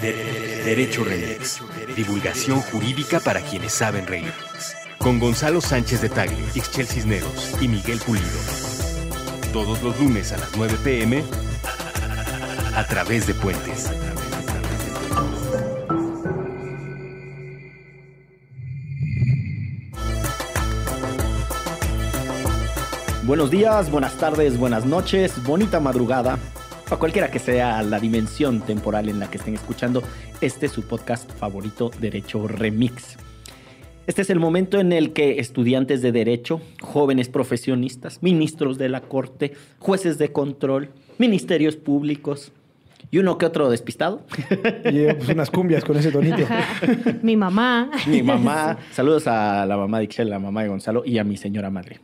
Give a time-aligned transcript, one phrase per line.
[0.00, 1.60] Derecho Remix.
[1.96, 4.32] Divulgación jurídica para quienes saben reír.
[4.98, 8.26] Con Gonzalo Sánchez de Tagle, Ixchel Cisneros y Miguel Pulido.
[9.52, 11.24] Todos los lunes a las 9 pm
[12.76, 13.90] a través de Puentes.
[23.24, 26.38] Buenos días, buenas tardes, buenas noches, bonita madrugada.
[26.90, 30.02] A cualquiera que sea la dimensión temporal en la que estén escuchando,
[30.40, 33.18] este es su podcast favorito, Derecho Remix.
[34.06, 39.02] Este es el momento en el que estudiantes de derecho, jóvenes profesionistas, ministros de la
[39.02, 40.88] corte, jueces de control,
[41.18, 42.52] ministerios públicos
[43.10, 44.22] y uno que otro despistado.
[44.90, 46.38] Y pues, unas cumbias con ese tonito.
[47.22, 47.90] Mi mamá.
[48.06, 51.36] Mi mamá, saludos a la mamá de Ixchel, la mamá de Gonzalo y a mi
[51.36, 52.00] señora madre.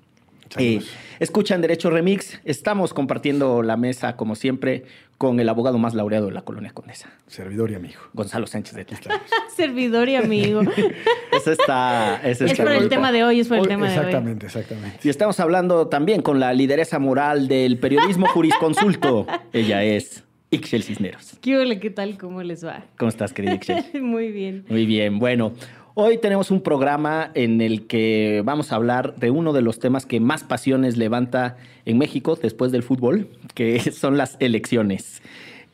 [0.58, 0.80] Eh,
[1.20, 2.40] escuchan Derecho Remix.
[2.44, 4.84] Estamos compartiendo la mesa, como siempre,
[5.18, 8.00] con el abogado más laureado de la colonia Condesa, Servidor y amigo.
[8.12, 9.22] Gonzalo Sánchez de Tlaxcala.
[9.56, 10.62] Servidor y amigo.
[11.32, 12.20] Eso está.
[12.24, 13.98] Eso es está por el tema de hoy, es por el Hoy- tema de hoy.
[13.98, 14.98] exactamente, exactamente.
[15.04, 19.26] Y estamos hablando también con la lideresa moral del periodismo jurisconsulto.
[19.52, 21.36] Ella es Ixchel Cisneros.
[21.40, 22.16] ¿Qué ole, qué tal?
[22.18, 22.84] ¿Cómo les va?
[22.98, 24.02] ¿Cómo estás, querida Ixchel?
[24.02, 24.64] Muy bien.
[24.68, 25.52] Muy bien, bueno.
[25.96, 30.06] Hoy tenemos un programa en el que vamos a hablar de uno de los temas
[30.06, 35.22] que más pasiones levanta en México después del fútbol, que son las elecciones.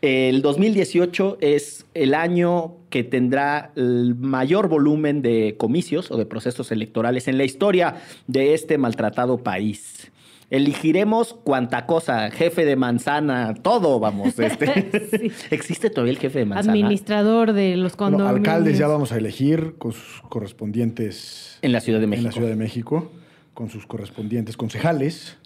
[0.02, 6.70] El 2018 es el año que tendrá el mayor volumen de comicios o de procesos
[6.70, 10.09] electorales en la historia de este maltratado país.
[10.50, 14.36] Elegiremos cuanta cosa, jefe de manzana, todo, vamos.
[14.38, 14.90] Este.
[15.10, 15.30] Sí.
[15.50, 16.72] ¿Existe todavía el jefe de manzana?
[16.72, 18.48] Administrador de los Bueno, condominios.
[18.48, 22.26] alcaldes ya vamos a elegir con sus correspondientes En la Ciudad de en México.
[22.28, 23.12] la Ciudad de México,
[23.54, 25.36] con sus correspondientes concejales.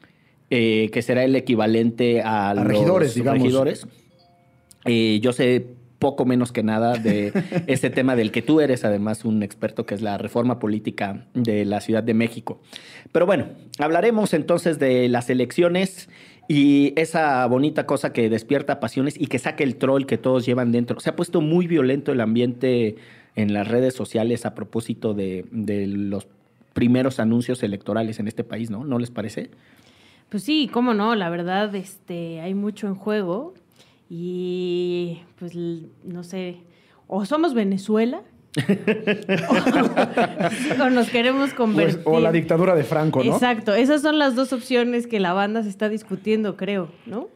[0.50, 3.42] eh, que será el equivalente a, A los regidores, digamos.
[3.42, 3.86] regidores.
[4.86, 5.66] Eh, yo sé
[6.04, 7.32] poco menos que nada de
[7.66, 11.64] este tema del que tú eres además un experto, que es la reforma política de
[11.64, 12.60] la Ciudad de México.
[13.10, 13.46] Pero bueno,
[13.78, 16.10] hablaremos entonces de las elecciones
[16.46, 20.72] y esa bonita cosa que despierta pasiones y que saca el troll que todos llevan
[20.72, 21.00] dentro.
[21.00, 22.96] Se ha puesto muy violento el ambiente
[23.34, 26.28] en las redes sociales a propósito de, de los
[26.74, 28.84] primeros anuncios electorales en este país, ¿no?
[28.84, 29.48] ¿No les parece?
[30.28, 33.54] Pues sí, cómo no, la verdad, este, hay mucho en juego
[34.16, 35.56] y pues
[36.04, 36.58] no sé,
[37.08, 38.22] o somos Venezuela
[40.78, 42.02] o, o nos queremos convertir.
[42.04, 43.32] o la dictadura de Franco, ¿no?
[43.32, 47.28] Exacto, esas son las dos opciones que la banda se está discutiendo, creo, ¿no?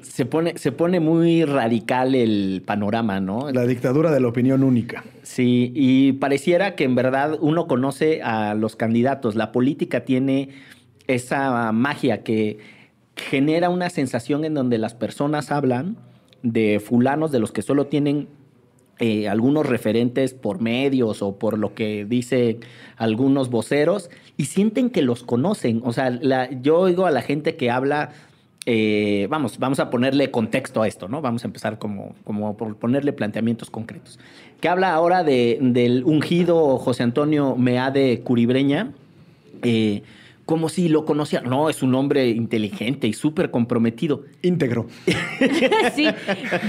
[0.00, 3.50] Se pone, se pone muy radical el panorama, ¿no?
[3.52, 5.04] La dictadura de la opinión única.
[5.22, 9.34] Sí, y pareciera que en verdad uno conoce a los candidatos.
[9.34, 10.48] La política tiene
[11.08, 12.75] esa magia que
[13.16, 15.96] genera una sensación en donde las personas hablan
[16.42, 18.28] de fulanos de los que solo tienen
[18.98, 22.60] eh, algunos referentes por medios o por lo que dicen
[22.96, 25.82] algunos voceros y sienten que los conocen.
[25.84, 26.18] O sea,
[26.62, 28.10] yo oigo a la gente que habla,
[28.64, 31.20] eh, vamos, vamos a ponerle contexto a esto, ¿no?
[31.20, 34.18] Vamos a empezar como, como por ponerle planteamientos concretos.
[34.60, 38.92] Que habla ahora de, del ungido José Antonio Meade Curibreña.
[39.62, 40.02] eh,
[40.46, 41.40] como si lo conocía.
[41.42, 44.24] No, es un hombre inteligente y súper comprometido.
[44.42, 44.86] Íntegro.
[45.94, 46.06] Sí,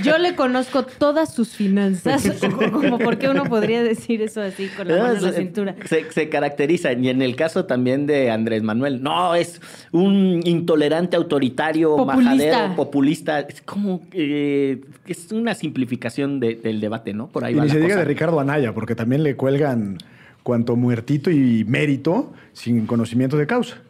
[0.04, 2.24] yo le conozco todas sus finanzas,
[2.72, 5.76] como por qué uno podría decir eso así con la mano en la Se- cintura.
[5.86, 9.62] Se, se caracteriza, y en el caso también de Andrés Manuel, no, es
[9.92, 12.32] un intolerante autoritario, Populista.
[12.36, 13.40] majadero, populista.
[13.42, 17.28] Es como eh, es una simplificación de- del debate, ¿no?
[17.28, 19.98] Por ahí Y va ni la se diga de Ricardo Anaya, porque también le cuelgan
[20.47, 23.81] cuanto muertito y mérito sin conocimiento de causa.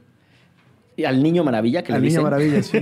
[0.96, 2.24] Y al niño maravilla que Al le niño dicen.
[2.24, 2.80] maravilla, sí.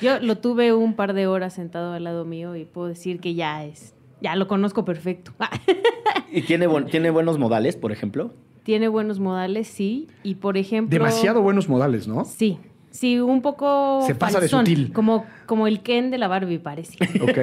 [0.00, 3.34] Yo lo tuve un par de horas sentado al lado mío y puedo decir que
[3.34, 5.32] ya es, ya lo conozco perfecto.
[6.34, 8.32] Y tiene, tiene buenos modales, por ejemplo.
[8.62, 10.98] Tiene buenos modales, sí, y por ejemplo...
[10.98, 12.24] Demasiado buenos modales, ¿no?
[12.24, 12.56] Sí,
[12.92, 14.92] sí, un poco Se pasa de sutil.
[14.92, 16.96] Como, como el Ken de la Barbie, parece.
[17.20, 17.38] Ok.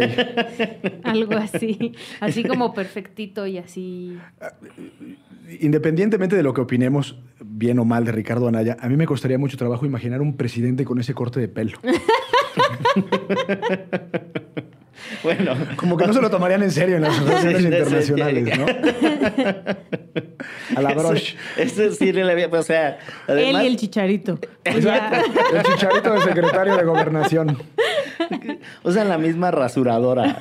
[1.03, 4.17] Algo así, así como perfectito y así...
[5.59, 9.37] Independientemente de lo que opinemos, bien o mal, de Ricardo Anaya, a mí me costaría
[9.37, 11.77] mucho trabajo imaginar un presidente con ese corte de pelo.
[15.23, 15.55] Bueno.
[15.75, 18.57] Como que no se lo tomarían en serio en las sí, internacionales.
[18.57, 18.65] ¿no?
[20.75, 21.35] A la broche.
[21.57, 24.39] Eso, eso sí, le había- o sea, Él y el chicharito.
[24.63, 25.31] Exacto.
[25.55, 27.57] El chicharito de secretario de gobernación.
[28.83, 30.37] Usan la misma rasuradora.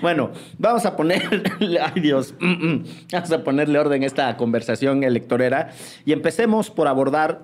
[0.00, 1.42] bueno, vamos a poner.
[1.60, 2.34] Ay, Dios.
[2.40, 5.70] Vamos a ponerle orden a esta conversación electorera
[6.04, 7.42] y empecemos por abordar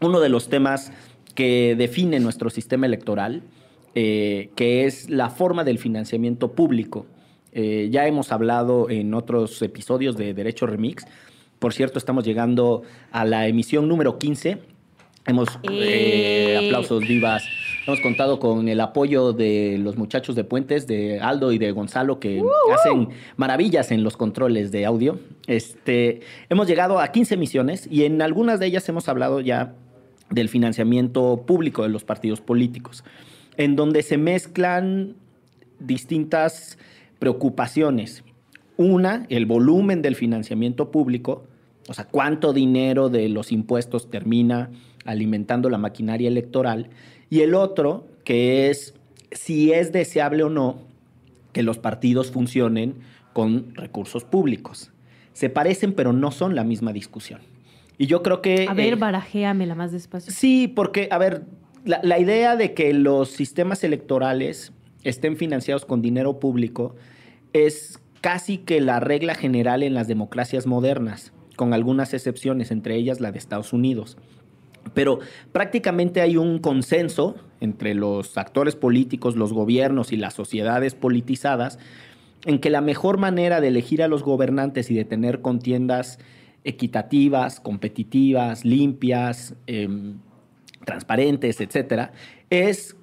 [0.00, 0.92] uno de los temas
[1.34, 3.42] que define nuestro sistema electoral
[3.94, 7.06] eh, que es la forma del financiamiento público.
[7.52, 11.04] Eh, ya hemos hablado en otros episodios de Derecho Remix.
[11.58, 14.58] Por cierto, estamos llegando a la emisión número 15.
[15.26, 16.66] Hemos, eh, Eh.
[16.68, 17.44] aplausos vivas.
[17.86, 22.20] Hemos contado con el apoyo de los muchachos de Puentes, de Aldo y de Gonzalo,
[22.20, 22.40] que
[22.72, 25.18] hacen maravillas en los controles de audio.
[25.46, 29.74] Este, hemos llegado a 15 emisiones y en algunas de ellas hemos hablado ya
[30.30, 33.04] del financiamiento público de los partidos políticos,
[33.60, 35.16] en donde se mezclan
[35.80, 36.78] distintas
[37.18, 38.24] preocupaciones.
[38.78, 41.44] Una, el volumen del financiamiento público,
[41.86, 44.70] o sea, cuánto dinero de los impuestos termina
[45.04, 46.88] alimentando la maquinaria electoral.
[47.28, 48.94] Y el otro, que es
[49.30, 50.78] si es deseable o no
[51.52, 52.94] que los partidos funcionen
[53.34, 54.90] con recursos públicos.
[55.34, 57.40] Se parecen, pero no son la misma discusión.
[57.98, 58.66] Y yo creo que...
[58.70, 60.32] A ver, eh, barajéamela más despacio.
[60.32, 61.44] Sí, porque, a ver,
[61.84, 64.72] la, idea de que los sistemas electorales
[65.02, 66.94] estén financiados con dinero público
[67.52, 73.20] es casi que la regla general en las democracias modernas, con algunas excepciones, entre ellas
[73.20, 74.18] la de Estados Unidos.
[74.94, 75.20] Pero
[75.52, 81.78] prácticamente hay un consenso entre los actores políticos, los gobiernos y las sociedades politizadas
[82.44, 86.18] en que la mejor manera de elegir a los gobernantes y de tener contiendas
[86.64, 90.18] equitativas, competitivas, limpias, em,
[90.84, 92.12] transparentes, etcétera,
[92.48, 92.96] es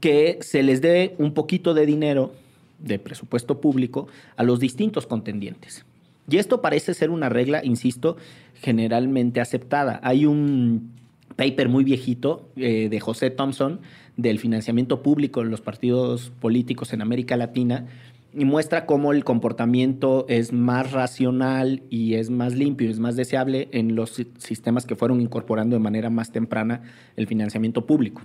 [0.00, 2.34] que se les dé un poquito de dinero
[2.78, 5.84] de presupuesto público a los distintos contendientes.
[6.28, 8.16] Y esto parece ser una regla, insisto,
[8.54, 10.00] generalmente aceptada.
[10.02, 10.92] Hay un
[11.36, 13.80] paper muy viejito eh, de José Thompson
[14.16, 17.86] del financiamiento público en los partidos políticos en América Latina
[18.34, 23.16] y muestra cómo el comportamiento es más racional y es más limpio y es más
[23.16, 26.82] deseable en los si- sistemas que fueron incorporando de manera más temprana
[27.16, 28.22] el financiamiento público.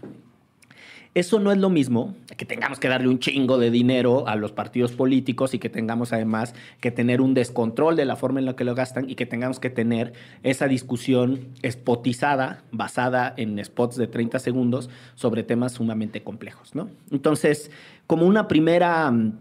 [1.14, 4.52] Eso no es lo mismo que tengamos que darle un chingo de dinero a los
[4.52, 8.56] partidos políticos y que tengamos además que tener un descontrol de la forma en la
[8.56, 10.14] que lo gastan y que tengamos que tener
[10.44, 16.90] esa discusión spotizada, basada en spots de 30 segundos sobre temas sumamente complejos, ¿no?
[17.10, 17.72] Entonces,
[18.06, 19.40] como una primera mm,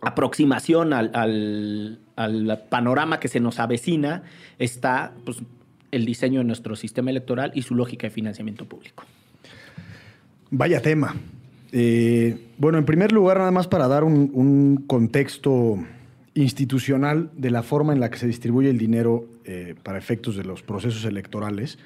[0.00, 4.22] aproximación al, al- al panorama que se nos avecina
[4.58, 5.38] está pues,
[5.90, 9.04] el diseño de nuestro sistema electoral y su lógica de financiamiento público.
[10.50, 11.14] Vaya tema.
[11.72, 15.78] Eh, bueno, en primer lugar, nada más para dar un, un contexto
[16.34, 20.44] institucional de la forma en la que se distribuye el dinero eh, para efectos de
[20.44, 21.78] los procesos electorales.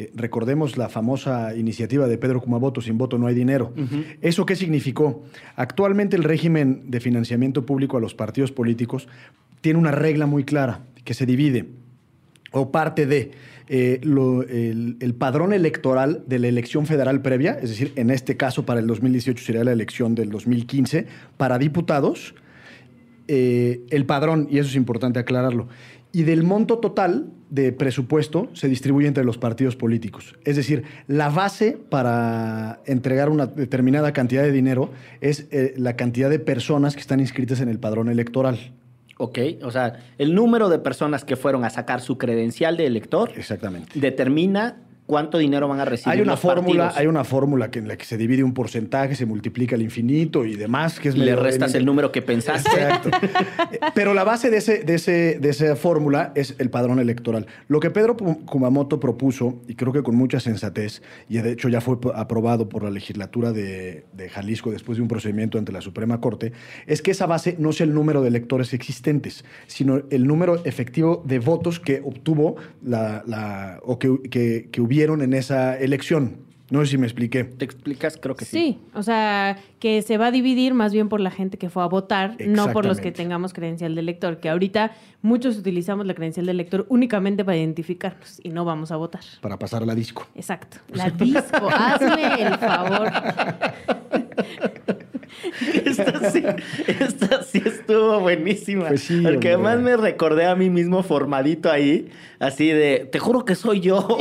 [0.00, 3.72] Eh, recordemos la famosa iniciativa de Pedro Kumamoto, sin voto no hay dinero.
[4.22, 5.24] ¿Eso qué significó?
[5.56, 9.08] Actualmente el régimen de financiamiento público a los partidos políticos
[9.60, 11.66] tiene una regla muy clara que se divide
[12.52, 13.32] o parte de
[13.66, 18.36] eh, lo- el, el padrón electoral de la elección federal previa, es decir, en este
[18.36, 21.06] caso para el 2018 sería la elección del 2015,
[21.36, 22.36] para diputados,
[23.26, 25.66] eh, el padrón, y eso es importante aclararlo,
[26.12, 30.36] y del monto total de presupuesto se distribuye entre los partidos políticos.
[30.44, 34.90] Es decir, la base para entregar una determinada cantidad de dinero
[35.20, 38.72] es eh, la cantidad de personas que están inscritas en el padrón electoral.
[39.16, 43.32] Ok, o sea, el número de personas que fueron a sacar su credencial de elector
[43.36, 43.98] Exactamente.
[43.98, 44.76] determina
[45.08, 46.12] cuánto dinero van a recibir.
[46.12, 47.00] Hay una los fórmula, partidos.
[47.00, 50.44] hay una fórmula que en la que se divide un porcentaje, se multiplica al infinito
[50.44, 52.68] y demás, que es Le restas el número que pensaste.
[52.68, 53.10] Exacto.
[53.94, 57.46] Pero la base de, ese, de, ese, de esa fórmula es el padrón electoral.
[57.68, 61.80] Lo que Pedro Kumamoto propuso, y creo que con mucha sensatez, y de hecho ya
[61.80, 66.20] fue aprobado por la legislatura de, de Jalisco después de un procedimiento ante la Suprema
[66.20, 66.52] Corte,
[66.86, 71.22] es que esa base no sea el número de electores existentes, sino el número efectivo
[71.26, 76.47] de votos que obtuvo la, la- o que, que- que hubieron en esa elección.
[76.70, 77.44] No sé si me expliqué.
[77.44, 78.18] ¿Te explicas?
[78.20, 78.58] Creo que sí.
[78.58, 81.82] Sí, o sea, que se va a dividir más bien por la gente que fue
[81.82, 86.14] a votar, no por los que tengamos credencial de elector, que ahorita muchos utilizamos la
[86.14, 89.22] credencial de elector únicamente para identificarnos y no vamos a votar.
[89.40, 90.26] Para pasar la disco.
[90.34, 90.78] Exacto.
[90.92, 93.10] La disco, hazme el favor.
[95.84, 96.42] Esta sí,
[96.86, 98.88] esta sí estuvo buenísima.
[98.88, 99.70] Pues sí, porque hombre.
[99.70, 102.08] además me recordé a mí mismo formadito ahí,
[102.38, 104.06] así de, te juro que soy yo.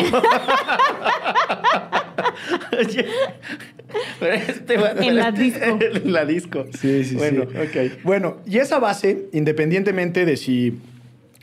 [4.21, 5.63] Este va- En la disco.
[5.81, 6.65] en la disco.
[6.79, 7.91] Sí, sí, bueno, sí.
[8.03, 10.77] Bueno, y esa base, independientemente de si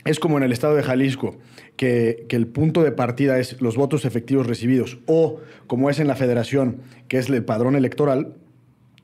[0.05, 1.37] es como en el estado de Jalisco,
[1.75, 6.07] que, que el punto de partida es los votos efectivos recibidos, o como es en
[6.07, 8.33] la federación, que es el padrón electoral,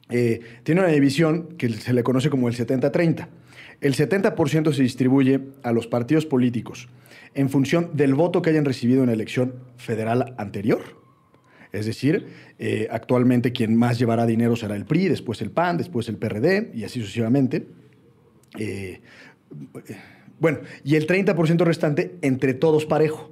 [0.10, 3.28] eh, tiene una división que se le conoce como el 70-30.
[3.82, 6.88] El 70% se distribuye a los partidos políticos
[7.34, 11.01] en función del voto que hayan recibido en la elección federal anterior.
[11.72, 12.28] Es decir,
[12.60, 16.72] eh, actualmente quien más llevará dinero será el PRI, después el PAN, después el PRD
[16.76, 17.66] y así sucesivamente.
[18.60, 19.00] Eh,
[20.40, 23.32] bueno, y el 30% restante entre todos parejo.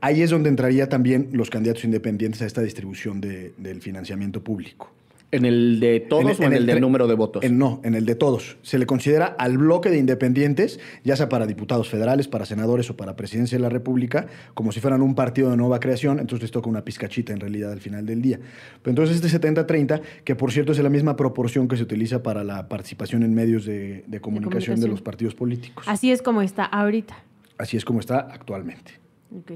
[0.00, 4.92] Ahí es donde entraría también los candidatos independientes a esta distribución de- del financiamiento público.
[5.32, 7.44] ¿En el de todos o en el, del número de votos?
[7.44, 8.56] en- no, en el de todos.
[8.62, 12.96] Se le considera al bloque de independientes, ya sea para diputados federales, para senadores o
[12.96, 16.50] para presidencia de la República, como si fueran un partido de nueva creación, entonces les
[16.50, 18.40] toca una pizcachita en realidad al final del día.
[18.82, 22.42] Pero entonces este 70-30, que por cierto es la misma proporción que se utiliza para
[22.42, 24.90] la participación en medios de, de comunicación de, comunicación.
[24.90, 25.84] los partidos políticos.
[25.86, 27.16] Así es como está ahorita.
[27.56, 28.92] Así es como está actualmente.
[29.36, 29.52] Ok.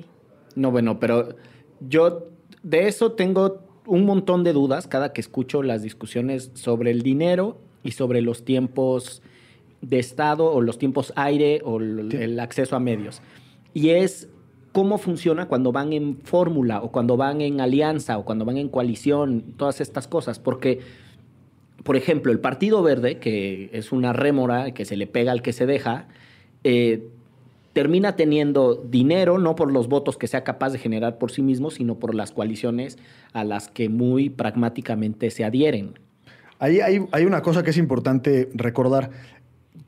[0.54, 1.30] No, bueno, pero
[1.80, 2.28] yo
[2.62, 7.58] de eso tengo un montón de dudas cada que escucho las discusiones sobre el dinero
[7.82, 9.22] y sobre los tiempos
[9.82, 13.20] de Estado o los tiempos aire o el acceso a medios.
[13.74, 14.28] Y es
[14.74, 18.68] cómo funciona cuando van en fórmula o cuando van en alianza o cuando van en
[18.68, 20.40] coalición, todas estas cosas.
[20.40, 20.80] Porque,
[21.84, 25.52] por ejemplo, el Partido Verde, que es una rémora que se le pega al que
[25.52, 26.08] se deja,
[26.64, 27.08] eh,
[27.74, 31.70] termina teniendo dinero, no por los votos que sea capaz de generar por sí mismo,
[31.70, 32.96] sino por las coaliciones
[33.34, 35.98] a las que muy pragmáticamente se adhieren.
[36.60, 39.10] Ahí hay, una cosa que es importante recordar.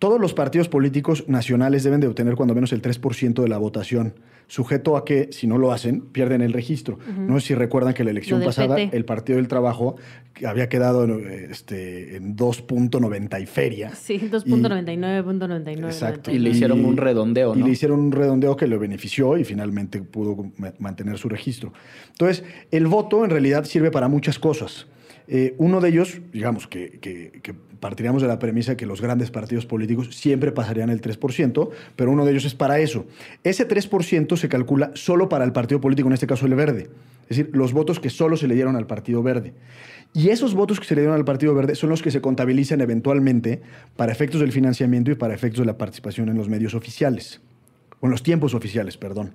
[0.00, 4.14] Todos los partidos políticos nacionales deben de obtener cuando menos el 3% de la votación,
[4.48, 6.98] sujeto a que, si no lo hacen, pierden el registro.
[7.18, 8.96] No sé si recuerdan que la elección pasada, PT.
[8.96, 9.96] el Partido del Trabajo
[10.46, 13.94] había quedado en, este, en 2.90 y feria.
[13.94, 15.86] Sí, Y- 2.99.99.
[15.86, 16.30] Exacto.
[16.30, 17.66] Y le hicieron un redondeo, Y ¿no?
[17.66, 21.72] le hicieron un redondeo que lo benefició y finalmente pudo ma- mantener su registro.
[22.10, 24.86] Entonces, el voto en realidad sirve para muchas cosas.
[25.28, 29.66] Eh, uno de ellos, digamos que, que- partiríamos de la premisa que los grandes partidos
[29.66, 33.04] políticos siempre pasarían el 3%, pero uno de ellos es para eso.
[33.44, 36.88] Ese 3% se calcula solo para el partido político, en este caso el verde.
[37.28, 39.52] Es decir, los votos que solo se le dieron al partido verde.
[40.14, 42.80] Y esos votos que se le dieron al Partido Verde son los que se contabilizan
[42.80, 43.60] eventualmente
[43.96, 47.42] para efectos del financiamiento y para efectos de la participación en los medios oficiales,
[48.00, 49.34] o en los tiempos oficiales, perdón.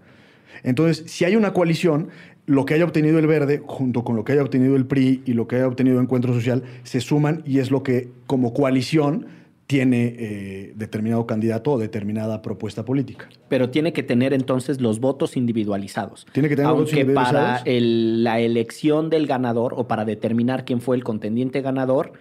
[0.63, 2.09] Entonces, si hay una coalición,
[2.45, 5.33] lo que haya obtenido el Verde, junto con lo que haya obtenido el PRI y
[5.33, 9.27] lo que haya obtenido Encuentro Social, se suman y es lo que como coalición
[9.67, 13.29] tiene eh, determinado candidato o determinada propuesta política.
[13.47, 16.27] Pero tiene que tener entonces los votos individualizados.
[16.33, 17.61] Tiene que tener votos Aunque para individualizados.
[17.65, 22.11] el- la elección del ganador o para determinar quién fue el contendiente ganador,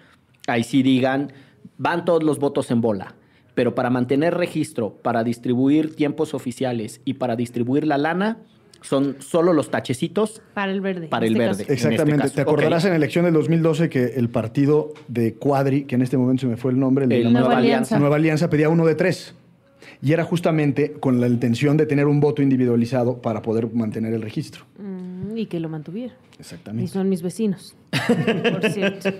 [0.46, 1.32] ahí sí digan,
[1.76, 3.16] van todos los votos en bola.
[3.60, 8.38] Pero para mantener registro, para distribuir tiempos oficiales y para distribuir la lana,
[8.80, 11.08] son solo los tachecitos Para el verde.
[11.08, 11.64] Para el este verde.
[11.64, 11.72] caso.
[11.74, 12.12] Exactamente.
[12.12, 12.34] este caso.
[12.36, 16.16] Te acordarás en la elección del 2012 que el partido de Cuadri, que en este
[16.16, 17.76] momento se me fue el nombre, el de El la Nueva Nueva Alianza.
[17.76, 17.98] Alianza.
[17.98, 19.34] Nueva Alianza pedía uno de tres.
[20.02, 24.22] Y era justamente con la intención de tener un voto individualizado para poder mantener el
[24.22, 24.64] registro.
[24.78, 26.14] Mm, y que lo mantuviera.
[26.38, 26.90] Y Exactamente.
[26.90, 27.76] son mis vecinos.
[28.50, 29.10] Por cierto.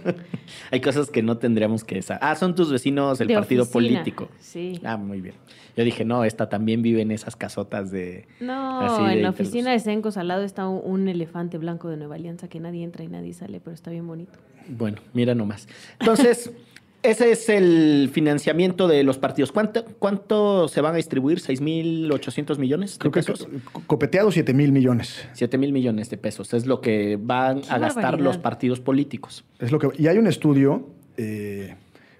[0.71, 2.23] Hay cosas que no tendríamos que saber.
[2.25, 4.29] Ah, son tus vecinos del De partido oficina, político.
[4.39, 4.81] sí.
[4.85, 5.35] Ah, muy bien.
[5.77, 8.27] Yo dije, no, esta también vive en esas casotas de...
[8.41, 11.89] No, así de en la oficina de Sencos al lado está un, un elefante blanco
[11.89, 14.33] de Nueva Alianza que nadie entra y nadie sale, pero está bien bonito.
[14.69, 15.69] Bueno, mira nomás.
[16.01, 16.51] Entonces,
[17.02, 19.52] ese es el financiamiento de los partidos.
[19.52, 21.38] ¿Cuánto, cuánto se van a distribuir?
[21.40, 23.49] ¿6.800 millones de Creo que pesos?
[23.73, 25.26] co- copeteado 7 mil millones.
[25.33, 26.52] 7 mil millones de pesos.
[26.54, 28.25] Es lo que van Qué a gastar barbaridad.
[28.25, 29.45] los partidos políticos.
[29.59, 31.75] Es lo que, y hay un estudio eh,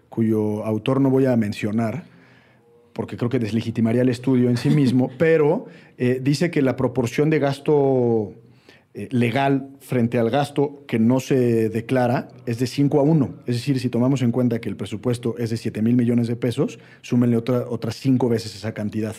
[0.09, 2.05] cuyo autor no voy a mencionar,
[2.93, 5.67] porque creo que deslegitimaría el estudio en sí mismo, pero
[5.99, 8.33] eh, dice que la proporción de gasto
[9.11, 13.35] legal frente al gasto que no se declara es de 5 a 1.
[13.47, 16.37] Es decir, si tomamos en cuenta que el presupuesto es de 7 mil millones de
[16.37, 19.15] pesos, súmenle otra, otras 5 veces esa cantidad.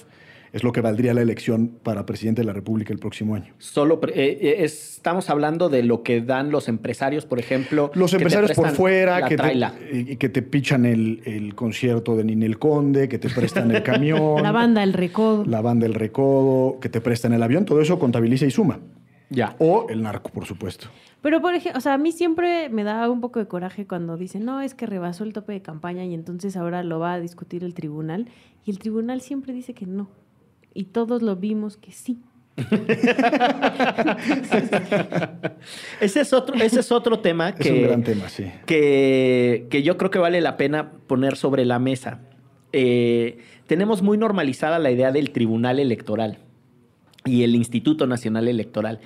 [0.52, 3.54] Es lo que valdría la elección para presidente de la República el próximo año.
[3.58, 7.90] Solo pre- eh, eh, estamos hablando de lo que dan los empresarios, por ejemplo.
[7.94, 13.08] Los empresarios por fuera, que te, que te pichan el, el concierto de Ninel Conde,
[13.08, 15.46] que te prestan el camión, La banda El Recodo.
[15.46, 18.82] la banda El Recodo, que te prestan el avión, todo eso contabiliza y suma.
[19.32, 19.56] Ya.
[19.60, 20.88] O el narco, por supuesto.
[21.22, 24.18] Pero, por ejemplo, o sea, a mí siempre me da un poco de coraje cuando
[24.18, 27.20] dicen, no, es que rebasó el tope de campaña y entonces ahora lo va a
[27.22, 28.28] discutir el tribunal.
[28.66, 30.10] Y el tribunal siempre dice que no.
[30.74, 32.20] Y todos lo vimos que sí.
[36.02, 38.52] Ese es otro, ese es otro tema que, Es un gran tema, sí.
[38.66, 42.20] que, que yo creo que vale la pena poner sobre la mesa.
[42.74, 46.40] Eh, tenemos muy normalizada la idea del Tribunal Electoral
[47.26, 49.00] y el Instituto Nacional Electoral.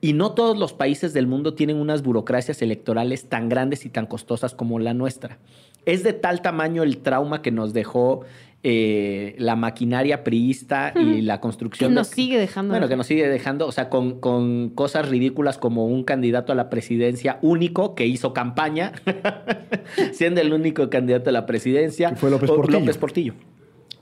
[0.00, 4.06] Y no todos los países del mundo tienen unas burocracias electorales tan grandes y tan
[4.06, 5.38] costosas como la nuestra.
[5.84, 8.22] Es de tal tamaño el trauma que nos dejó
[8.62, 11.90] eh, la maquinaria priista y la construcción.
[11.90, 12.72] Que nos sigue dejando.
[12.72, 16.54] Bueno, que nos sigue dejando, o sea, con, con cosas ridículas como un candidato a
[16.54, 18.92] la presidencia único que hizo campaña,
[20.12, 22.10] siendo el único candidato a la presidencia.
[22.10, 22.80] Que fue López o Portillo.
[22.80, 23.34] López Portillo.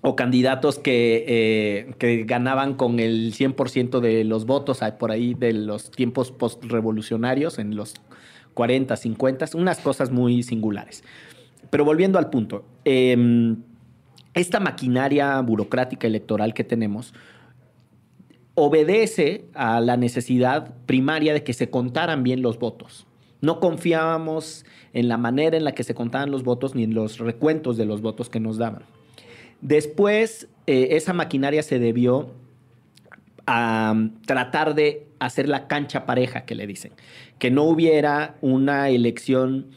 [0.01, 5.35] O candidatos que, eh, que ganaban con el 100% de los votos ah, por ahí
[5.35, 7.95] de los tiempos postrevolucionarios en los
[8.55, 11.03] 40, 50, unas cosas muy singulares.
[11.71, 13.57] Pero volviendo al punto, eh,
[14.35, 17.13] esta maquinaria burocrática electoral que tenemos
[18.55, 23.07] obedece a la necesidad primaria de que se contaran bien los votos.
[23.41, 27.19] No confiábamos en la manera en la que se contaban los votos ni en los
[27.19, 28.83] recuentos de los votos que nos daban.
[29.61, 32.33] Después, eh, esa maquinaria se debió
[33.47, 36.93] a um, tratar de hacer la cancha pareja, que le dicen.
[37.39, 39.71] Que no hubiera una elección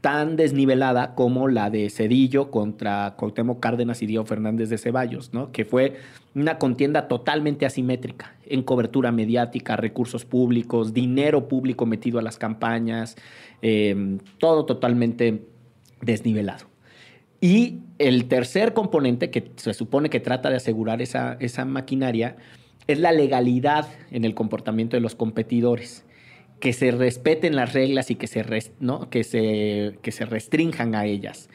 [0.00, 5.30] tan desnivelada como la de Cedillo contra Cuauhtémoc Cárdenas y Diego Fernández de Ceballos.
[5.52, 5.96] Que fue
[6.34, 13.16] una contienda totalmente asimétrica en cobertura mediática, recursos públicos, dinero público metido a las campañas,
[13.62, 15.44] eh, todo totalmente
[16.00, 16.71] desnivelado.
[17.42, 22.36] Y el tercer componente que se supone que trata de asegurar esa, esa maquinaria
[22.86, 26.04] es la legalidad en el comportamiento de los competidores
[26.60, 28.44] que se respeten las reglas y que se,
[29.10, 31.50] que se, que se restrinjan a ellas.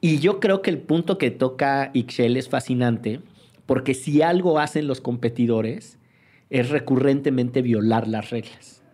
[0.00, 3.18] Y yo creo que el punto que toca Ixchel es fascinante,
[3.66, 5.98] porque si algo hacen los competidores
[6.48, 8.84] es recurrentemente violar las reglas.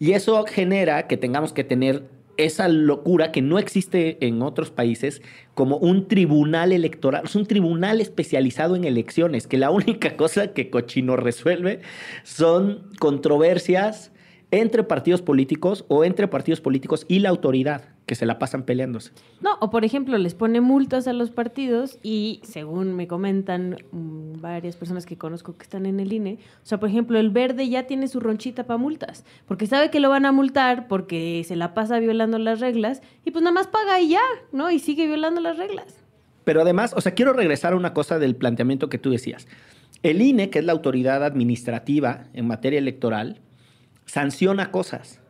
[0.00, 5.22] Y eso genera que tengamos que tener esa locura que no existe en otros países
[5.54, 10.70] como un tribunal electoral, es un tribunal especializado en elecciones, que la única cosa que
[10.70, 11.80] Cochino resuelve
[12.22, 14.12] son controversias
[14.50, 19.10] entre partidos políticos o entre partidos políticos y la autoridad, que se la pasan peleándose.
[19.40, 24.38] No, o por ejemplo, les pone multas a los partidos y según me comentan mmm,
[24.38, 27.70] varias personas que conozco que están en el INE, o sea, por ejemplo, el verde
[27.70, 31.56] ya tiene su ronchita para multas, porque sabe que lo van a multar porque se
[31.56, 34.20] la pasa violando las reglas y pues nada más paga y ya,
[34.52, 34.70] ¿no?
[34.70, 35.96] Y sigue violando las reglas.
[36.44, 39.48] Pero además, o sea, quiero regresar a una cosa del planteamiento que tú decías.
[40.02, 43.40] El INE, que es la autoridad administrativa en materia electoral,
[44.04, 45.22] sanciona cosas.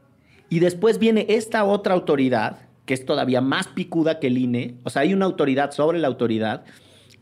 [0.49, 2.59] Y después viene esta otra autoridad,
[2.93, 6.09] que es todavía más picuda que el INE, o sea, hay una autoridad sobre la
[6.09, 6.67] autoridad,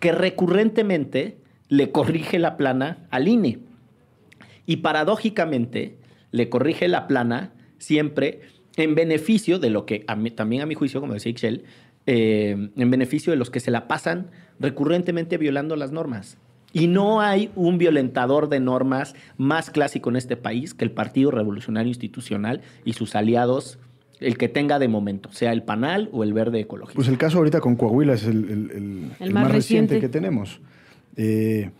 [0.00, 3.61] que recurrentemente le corrige la plana al INE.
[4.66, 5.96] Y paradójicamente
[6.33, 8.40] le corrige la plana siempre
[8.74, 10.00] en beneficio de lo que
[10.35, 11.62] también a mi juicio, como decía Ixchel,
[12.06, 16.37] eh, en beneficio de los que se la pasan recurrentemente violando las normas.
[16.72, 21.30] Y no hay un violentador de normas más clásico en este país que el Partido
[21.30, 23.78] Revolucionario Institucional y sus aliados,
[24.20, 26.94] el que tenga de momento, sea el PANAL o el Verde Ecológico.
[26.94, 29.94] Pues el caso ahorita con Coahuila es el, el, el, el más, más reciente.
[29.94, 30.00] reciente.
[30.00, 30.61] que tenemos.
[31.16, 31.70] Eh,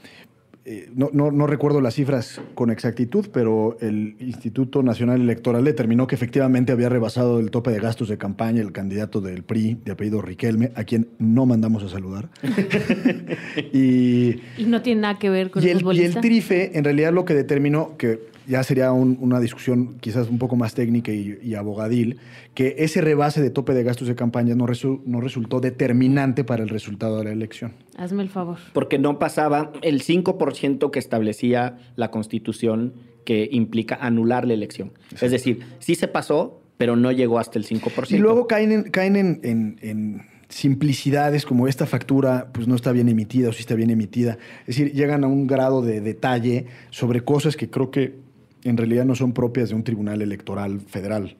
[0.67, 6.07] eh, no, no, no, recuerdo las cifras con exactitud, pero el Instituto Nacional Electoral determinó
[6.07, 9.93] que efectivamente había rebasado el tope de gastos de campaña el candidato del PRI, de
[9.93, 12.29] apellido Riquelme, a quien no mandamos a saludar.
[13.73, 17.13] y, y, no tiene nada que ver con y el, y el TRIFE, en realidad,
[17.13, 21.39] lo que determinó, que ya sería un, una discusión quizás un poco más técnica y,
[21.43, 22.19] y, abogadil,
[22.55, 26.63] que ese rebase de tope de gastos de campaña no, resu no resultó determinante para
[26.63, 27.75] el resultado de la elección.
[27.97, 28.59] Hazme el favor.
[28.73, 34.93] Porque no pasaba el 5% que establecía la Constitución que implica anular la elección.
[35.15, 35.27] Sí.
[35.27, 38.11] Es decir, sí se pasó, pero no llegó hasta el 5%.
[38.11, 42.93] Y luego caen en, caen en, en, en simplicidades como esta factura pues no está
[42.93, 44.37] bien emitida o si está bien emitida.
[44.63, 48.30] Es decir, llegan a un grado de detalle sobre cosas que creo que
[48.65, 51.37] en realidad no son propias de un tribunal electoral federal.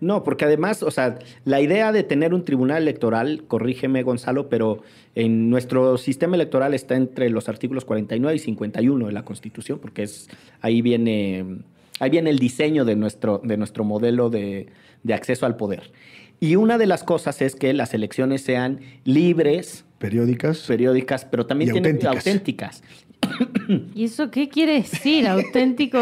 [0.00, 4.82] No, porque además, o sea, la idea de tener un tribunal electoral, corrígeme Gonzalo, pero
[5.16, 10.04] en nuestro sistema electoral está entre los artículos 49 y 51 de la Constitución, porque
[10.04, 10.28] es
[10.60, 11.62] ahí viene,
[11.98, 14.68] ahí viene el diseño de nuestro, de nuestro modelo de,
[15.02, 15.90] de acceso al poder.
[16.38, 21.72] Y una de las cosas es que las elecciones sean libres, periódicas, periódicas, pero también
[21.72, 22.84] tienen auténticas.
[23.96, 25.98] ¿Y eso qué quiere decir, auténtico?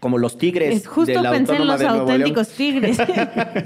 [0.00, 0.74] Como los tigres.
[0.74, 2.98] Es justo de la pensé en los auténticos tigres.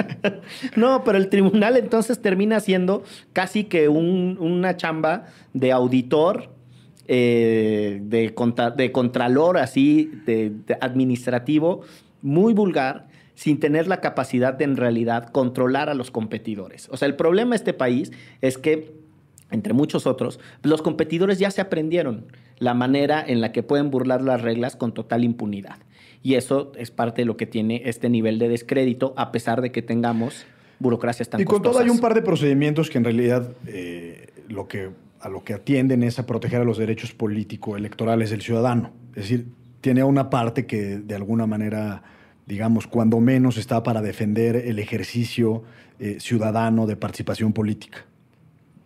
[0.76, 6.50] no, pero el tribunal entonces termina siendo casi que un, una chamba de auditor,
[7.06, 11.82] eh, de, contra, de, contralor así, de, de administrativo,
[12.20, 16.88] muy vulgar, sin tener la capacidad de en realidad controlar a los competidores.
[16.90, 19.04] O sea, el problema de este país es que
[19.50, 22.26] entre muchos otros, los competidores ya se aprendieron
[22.58, 25.76] la manera en la que pueden burlar las reglas con total impunidad.
[26.24, 29.70] Y eso es parte de lo que tiene este nivel de descrédito, a pesar de
[29.70, 30.46] que tengamos
[30.78, 31.74] burocracias tan Y con costosas.
[31.74, 34.88] todo hay un par de procedimientos que en realidad eh, lo que
[35.20, 38.90] a lo que atienden es a proteger a los derechos político-electorales del ciudadano.
[39.10, 39.46] Es decir,
[39.80, 42.02] tiene una parte que de alguna manera,
[42.46, 45.62] digamos, cuando menos está para defender el ejercicio
[45.98, 48.04] eh, ciudadano de participación política.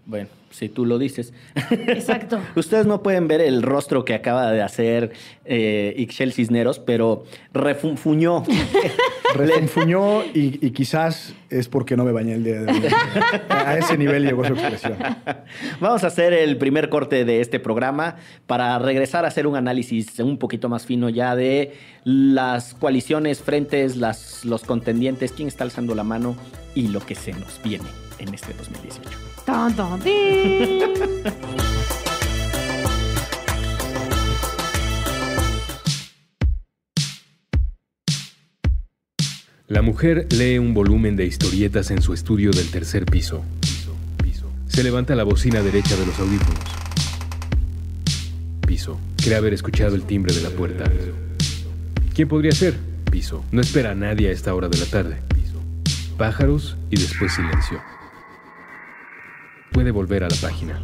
[0.07, 1.33] Bueno, si tú lo dices.
[1.71, 2.41] Exacto.
[2.57, 5.13] Ustedes no pueden ver el rostro que acaba de hacer
[5.45, 8.45] eh, Ixchel Cisneros, pero refunfuñó.
[9.35, 12.83] refunfuñó y, y, quizás es porque no me bañé el día de hoy.
[13.49, 14.97] A ese nivel llegó su expresión.
[15.81, 20.19] Vamos a hacer el primer corte de este programa para regresar a hacer un análisis
[20.21, 25.95] un poquito más fino ya de las coaliciones, frentes, las, los contendientes, quién está alzando
[25.95, 26.37] la mano
[26.75, 29.09] y lo que se nos viene en este 2018.
[39.67, 43.45] La mujer lee un volumen de historietas en su estudio del tercer piso.
[44.67, 46.61] Se levanta la bocina derecha de los audífonos.
[48.67, 48.99] Piso.
[49.17, 50.85] Cree haber escuchado el timbre de la puerta.
[52.15, 52.77] ¿Quién podría ser?
[53.11, 53.45] Piso.
[53.51, 55.17] No espera a nadie a esta hora de la tarde.
[56.17, 57.98] Pájaros y después silencio
[59.73, 60.81] puede volver a la página.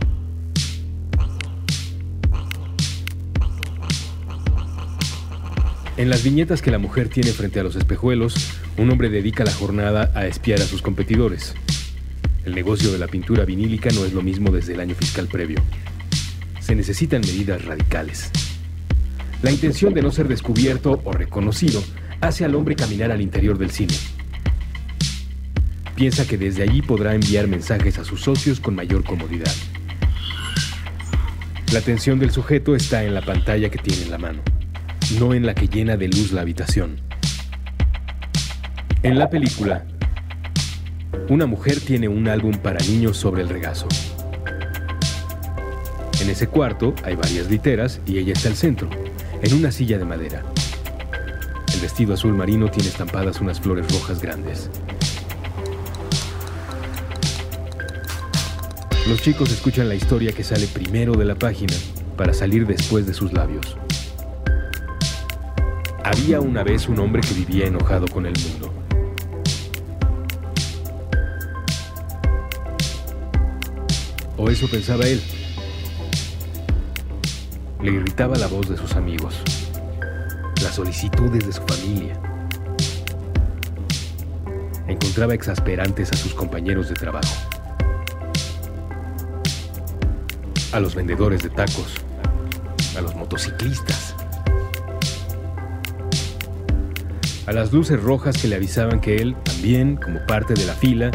[5.97, 8.35] En las viñetas que la mujer tiene frente a los espejuelos,
[8.79, 11.55] un hombre dedica la jornada a espiar a sus competidores.
[12.45, 15.59] El negocio de la pintura vinílica no es lo mismo desde el año fiscal previo.
[16.61, 18.31] Se necesitan medidas radicales.
[19.43, 21.83] La intención de no ser descubierto o reconocido
[22.21, 23.95] hace al hombre caminar al interior del cine
[25.95, 29.53] piensa que desde allí podrá enviar mensajes a sus socios con mayor comodidad.
[31.73, 34.43] La atención del sujeto está en la pantalla que tiene en la mano,
[35.19, 37.01] no en la que llena de luz la habitación.
[39.03, 39.85] En la película,
[41.29, 43.89] una mujer tiene un álbum para niños sobre el regazo.
[46.21, 48.89] En ese cuarto hay varias literas y ella está al centro,
[49.43, 50.43] en una silla de madera.
[51.75, 54.71] El vestido azul marino tiene estampadas unas flores rojas grandes.
[59.07, 61.75] Los chicos escuchan la historia que sale primero de la página
[62.17, 63.77] para salir después de sus labios.
[66.03, 68.73] Había una vez un hombre que vivía enojado con el mundo.
[74.39, 75.21] O eso pensaba él.
[77.83, 79.35] Le irritaba la voz de sus amigos,
[80.63, 82.19] las solicitudes de su familia.
[84.89, 87.54] Encontraba exasperantes a sus compañeros de trabajo.
[90.75, 91.95] A los vendedores de tacos,
[92.99, 94.17] a los motociclistas,
[97.47, 101.13] a las luces rojas que le avisaban que él, también como parte de la fila,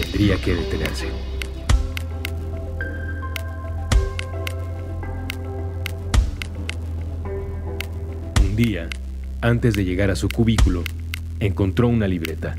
[0.00, 1.08] tendría que detenerse.
[8.42, 8.88] Un día,
[9.40, 10.84] antes de llegar a su cubículo,
[11.40, 12.54] encontró una libreta.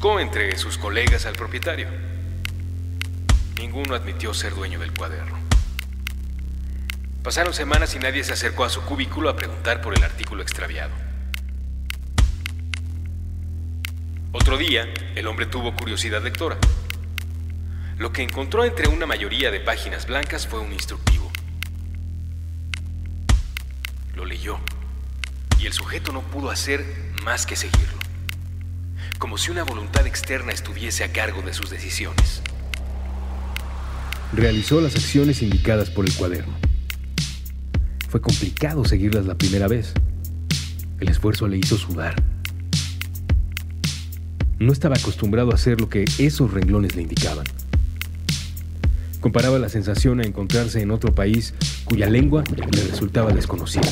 [0.00, 1.88] Buscó entre sus colegas al propietario.
[3.56, 5.36] Ninguno admitió ser dueño del cuaderno.
[7.24, 10.92] Pasaron semanas y nadie se acercó a su cubículo a preguntar por el artículo extraviado.
[14.30, 16.58] Otro día, el hombre tuvo curiosidad lectora.
[17.96, 21.28] Lo que encontró entre una mayoría de páginas blancas fue un instructivo.
[24.14, 24.60] Lo leyó
[25.58, 26.86] y el sujeto no pudo hacer
[27.24, 27.97] más que seguirlo
[29.18, 32.42] como si una voluntad externa estuviese a cargo de sus decisiones.
[34.32, 36.54] Realizó las acciones indicadas por el cuaderno.
[38.08, 39.92] Fue complicado seguirlas la primera vez.
[41.00, 42.14] El esfuerzo le hizo sudar.
[44.58, 47.46] No estaba acostumbrado a hacer lo que esos renglones le indicaban.
[49.20, 51.54] Comparaba la sensación a encontrarse en otro país
[51.84, 53.88] cuya lengua le resultaba desconocida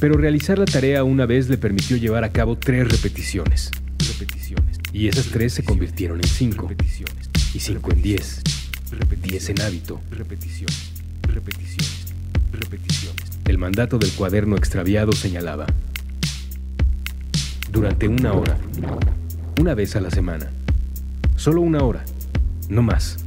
[0.00, 3.70] pero realizar la tarea una vez le permitió llevar a cabo tres repeticiones.
[3.98, 4.78] repeticiones.
[4.92, 6.70] Y esas tres se convirtieron en cinco.
[7.54, 8.42] Y cinco en diez.
[9.22, 10.00] Diez en hábito.
[10.10, 10.92] Repeticiones.
[11.22, 12.06] Repeticiones.
[12.52, 13.24] Repeticiones.
[13.44, 15.66] El mandato del cuaderno extraviado señalaba.
[17.70, 18.56] Durante una hora.
[19.60, 20.50] Una vez a la semana.
[21.36, 22.04] Solo una hora.
[22.68, 23.18] No más.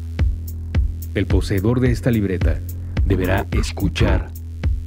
[1.13, 2.59] El poseedor de esta libreta
[3.05, 4.31] deberá escuchar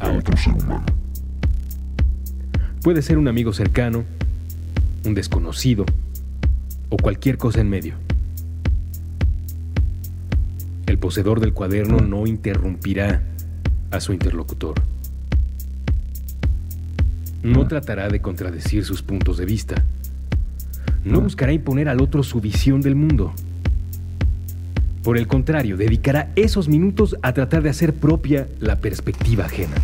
[0.01, 1.04] a otro ser humano.
[2.85, 4.05] Puede ser un amigo cercano,
[5.07, 5.87] un desconocido
[6.91, 7.95] o cualquier cosa en medio.
[10.85, 13.23] El poseedor del cuaderno no interrumpirá
[13.91, 14.75] a su interlocutor.
[17.43, 19.83] No tratará de contradecir sus puntos de vista.
[21.07, 23.33] no buscará imponer al otro su visión del mundo.
[25.03, 29.77] Por el contrario, dedicará esos minutos a tratar de hacer propia la perspectiva ajena.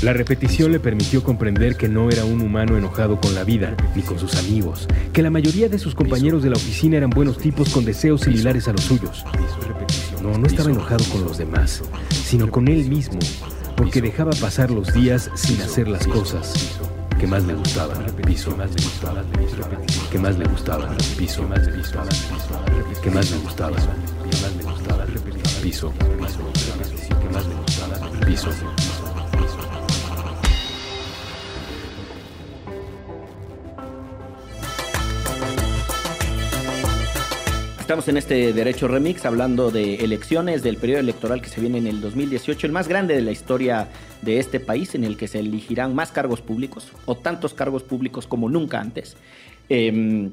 [0.00, 4.02] La repetición le permitió comprender que no era un humano enojado con la vida, ni
[4.02, 7.70] con sus amigos, que la mayoría de sus compañeros de la oficina eran buenos tipos
[7.70, 9.24] con deseos similares a los suyos.
[10.22, 13.18] No, no estaba enojado con los demás, sino con él mismo,
[13.76, 16.78] porque dejaba pasar los días sin hacer las cosas
[17.18, 19.24] que más le gustaban, piso, gustaba,
[20.12, 22.08] que más le gustaban, piso, más le gustaba,
[23.02, 25.04] que más le gustaba, que más le gustaba,
[25.60, 28.50] piso, que más le gustaba, piso.
[37.88, 41.86] Estamos en este Derecho Remix hablando de elecciones, del periodo electoral que se viene en
[41.86, 43.88] el 2018, el más grande de la historia
[44.20, 48.26] de este país, en el que se elegirán más cargos públicos o tantos cargos públicos
[48.26, 49.16] como nunca antes.
[49.70, 50.30] Eh,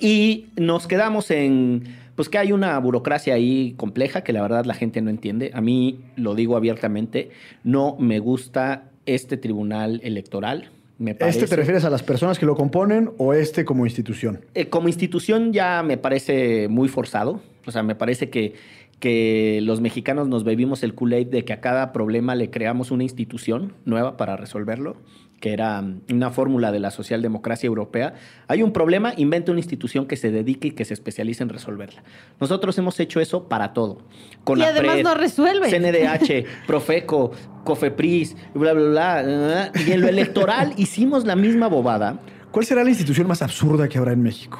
[0.00, 4.74] y nos quedamos en, pues que hay una burocracia ahí compleja que la verdad la
[4.74, 5.52] gente no entiende.
[5.54, 7.30] A mí, lo digo abiertamente,
[7.64, 10.68] no me gusta este tribunal electoral.
[10.98, 14.40] Me parece, ¿Este te refieres a las personas que lo componen o este como institución?
[14.54, 17.42] Eh, como institución ya me parece muy forzado.
[17.66, 18.54] O sea, me parece que,
[18.98, 23.02] que los mexicanos nos bebimos el Kool-Aid de que a cada problema le creamos una
[23.02, 24.96] institución nueva para resolverlo,
[25.40, 28.14] que era mm, una fórmula de la socialdemocracia europea.
[28.48, 32.02] Hay un problema, inventa una institución que se dedique y que se especialice en resolverla.
[32.40, 33.98] Nosotros hemos hecho eso para todo.
[34.44, 35.70] Con Y además no resuelve.
[35.70, 37.32] CNDH, Profeco,
[37.64, 39.72] Cofepris, bla, bla, bla, bla.
[39.86, 42.20] Y en lo electoral hicimos la misma bobada.
[42.50, 44.58] ¿Cuál será la institución más absurda que habrá en México?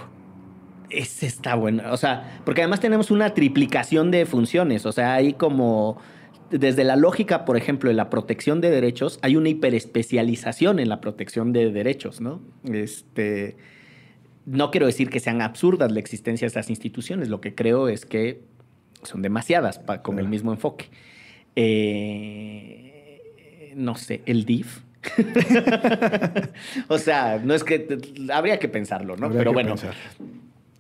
[0.91, 1.83] Ese está bueno.
[1.91, 4.87] O sea, porque además tenemos una triplicación de funciones.
[4.87, 5.99] O sea, hay como.
[6.51, 11.01] Desde la lógica, por ejemplo, de la protección de derechos, hay una hiperespecialización en la
[11.01, 12.41] protección de derechos, ¿no?
[12.71, 13.57] Este.
[14.45, 17.29] No quiero decir que sean absurdas la existencia de estas instituciones.
[17.29, 18.43] Lo que creo es que
[19.03, 20.87] son demasiadas pa- con el mismo enfoque.
[21.57, 24.83] Eh, no sé, el DIF.
[26.89, 27.99] o sea, no es que.
[28.33, 29.27] Habría que pensarlo, ¿no?
[29.27, 29.71] Habría Pero bueno.
[29.71, 29.95] pensar.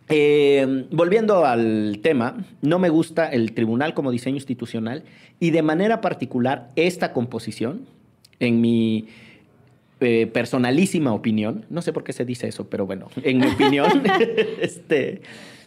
[0.08, 5.02] Eh, volviendo al tema, no me gusta el tribunal como diseño institucional
[5.40, 7.86] y de manera particular esta composición,
[8.38, 9.06] en mi
[10.00, 13.90] eh, personalísima opinión, no sé por qué se dice eso, pero bueno, en mi opinión,
[14.60, 15.22] este,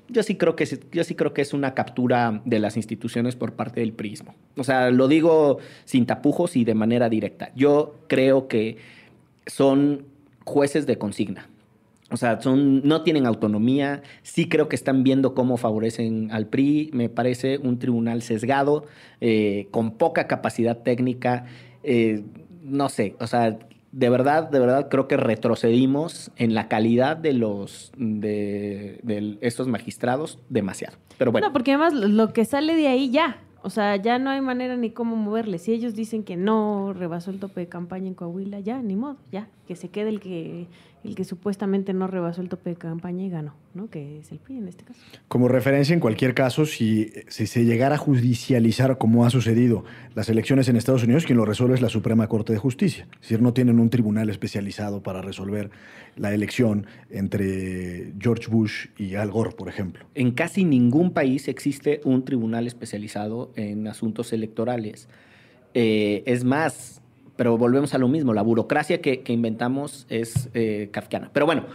[0.07, 3.35] yo sí creo que es- yo sí creo que es una captura de las instituciones
[3.35, 4.35] por parte del prismo.
[4.55, 7.51] O sea, lo digo sin tapujos y de manera directa.
[7.55, 8.77] Yo creo que
[9.47, 10.05] son
[10.45, 11.49] jueces de consigna.
[12.11, 14.01] O sea, son, no tienen autonomía.
[14.23, 16.89] Sí creo que están viendo cómo favorecen al PRI.
[16.93, 18.85] Me parece un tribunal sesgado,
[19.21, 21.45] eh, con poca capacidad técnica.
[21.83, 22.23] eh,
[22.63, 23.57] no sé, o sea,
[23.91, 29.67] de verdad, de verdad creo que retrocedimos en la calidad de los de, de estos
[29.67, 30.97] magistrados demasiado.
[31.17, 33.41] Pero bueno, No, porque además lo- que sale de ahí ya.
[33.61, 35.57] O sea, ya no hay manera ni cómo moverle.
[35.57, 39.17] Si ellos dicen que no rebasó el tope de campaña en Coahuila, ya, ni modo,
[39.33, 39.49] ya.
[39.67, 40.67] Que se quede el que,
[41.03, 43.89] el que supuestamente no rebasó el tope de campaña y ganó, ¿no?
[43.89, 44.99] Que es el PRI en este caso.
[45.27, 50.29] Como referencia, en cualquier caso, si, si se llegara a judicializar como ha sucedido las
[50.29, 53.07] elecciones en Estados Unidos, quien lo resuelve es la Suprema Corte de Justicia.
[53.13, 55.71] Es decir, no tienen un tribunal especializado para resolver
[56.17, 60.05] la elección entre George Bush y Al Gore, por ejemplo.
[60.15, 65.07] En casi ningún país existe un tribunal especializado en asuntos electorales.
[65.73, 66.98] Eh, es más,
[67.39, 71.29] pero volvemos a lo mismo, la burocracia que, que inventamos es eh, kafkiana.
[71.31, 71.67] Pero bueno,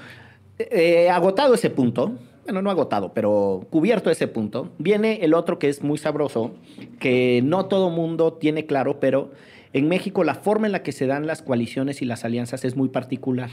[0.59, 2.13] eh, agotado ese punto,
[2.45, 6.51] bueno, no agotado, pero cubierto ese punto, viene el otro que es muy sabroso,
[7.01, 9.33] que no todo mundo tiene claro, pero
[9.73, 12.77] en México la forma en la que se dan las coaliciones y las alianzas es
[12.77, 13.49] muy particular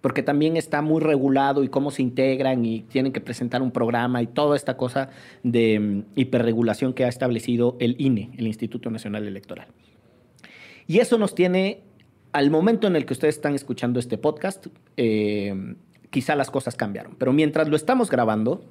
[0.00, 4.20] porque también está muy regulado y cómo se integran y tienen que presentar un programa
[4.20, 5.10] y toda esta cosa
[5.44, 9.68] de mm, hiperregulación que ha establecido el INE, el Instituto Nacional Electoral.
[10.86, 11.82] Y eso nos tiene,
[12.32, 14.66] al momento en el que ustedes están escuchando este podcast,
[14.96, 15.74] eh,
[16.10, 18.64] quizá las cosas cambiaron, pero mientras lo estamos grabando,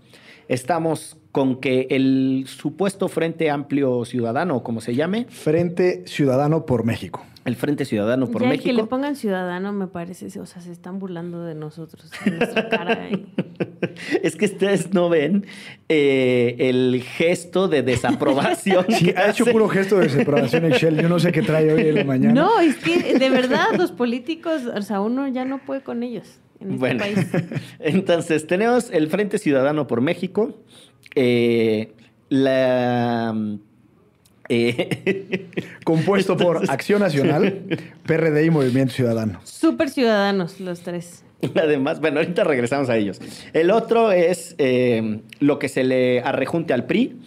[0.48, 6.84] estamos con que el supuesto Frente Amplio Ciudadano, o como se llame, Frente Ciudadano por
[6.86, 7.26] México.
[7.46, 8.66] el Frente Ciudadano por ya el México.
[8.66, 12.70] que le pongan ciudadano me parece, o sea, se están burlando de nosotros, de nuestra
[12.70, 13.10] cara.
[13.10, 13.26] y-
[14.24, 15.46] Es que ustedes no ven
[15.90, 18.86] eh, el gesto de desaprobación.
[18.90, 19.52] Sí, que ha hecho hace.
[19.52, 21.02] puro gesto de separación Excel.
[21.02, 22.34] Yo no sé qué trae hoy en la mañana.
[22.34, 26.40] No, es que de verdad los políticos, o sea, uno ya no puede con ellos
[26.60, 27.28] en este Bueno, país.
[27.80, 30.54] entonces tenemos el Frente Ciudadano por México,
[31.16, 31.92] eh,
[32.30, 33.36] la,
[34.50, 35.48] Eh,
[35.86, 37.62] Compuesto por Acción Nacional,
[38.06, 39.40] PRD y Movimiento Ciudadano.
[39.44, 41.24] Súper ciudadanos los tres.
[41.56, 43.20] Además, bueno, ahorita regresamos a ellos.
[43.54, 47.18] El otro es eh, lo que se le arrejunte al PRI,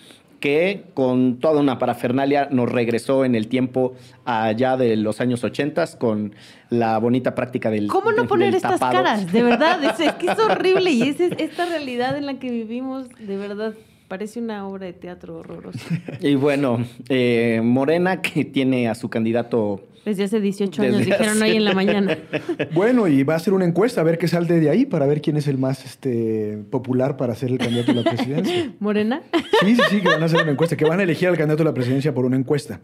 [0.41, 3.95] que con toda una parafernalia nos regresó en el tiempo
[4.27, 6.35] allá de los años 80 con
[6.69, 8.93] la bonita práctica del ¿Cómo no del- poner del estas tapado.
[9.03, 9.33] caras?
[9.33, 12.51] De verdad, es, es que es horrible y es, es- esta realidad en la que
[12.51, 13.73] vivimos, de verdad,
[14.07, 15.79] parece una obra de teatro horrorosa.
[16.21, 21.37] Y bueno, eh, Morena, que tiene a su candidato Desde hace 18 años Desde dijeron
[21.37, 22.19] hace- hoy en la mañana.
[22.73, 25.21] Bueno, y va a ser una encuesta a ver qué sale de ahí para ver
[25.23, 28.73] quién es el más este, popular para ser el candidato a la presidencia.
[28.81, 29.23] Morena.
[29.61, 31.63] Sí, sí, sí, que van a hacer una encuesta, que van a elegir al candidato
[31.63, 32.81] a la presidencia por una encuesta.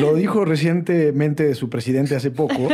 [0.00, 2.68] Lo dijo recientemente su presidente hace poco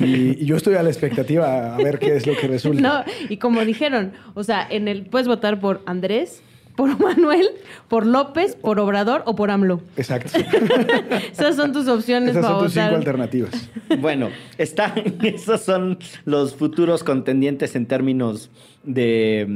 [0.00, 2.80] y, y yo estoy a la expectativa a ver qué es lo que resulta.
[2.80, 6.42] No, y como dijeron, o sea, en el puedes votar por Andrés,
[6.76, 7.48] por Manuel,
[7.88, 9.80] por López, por Obrador o por AMLO.
[9.96, 10.30] Exacto.
[11.32, 13.68] Esas son tus opciones Esas para son tus cinco alternativas.
[13.98, 18.50] Bueno, está, esos son los futuros contendientes en términos
[18.84, 19.46] de,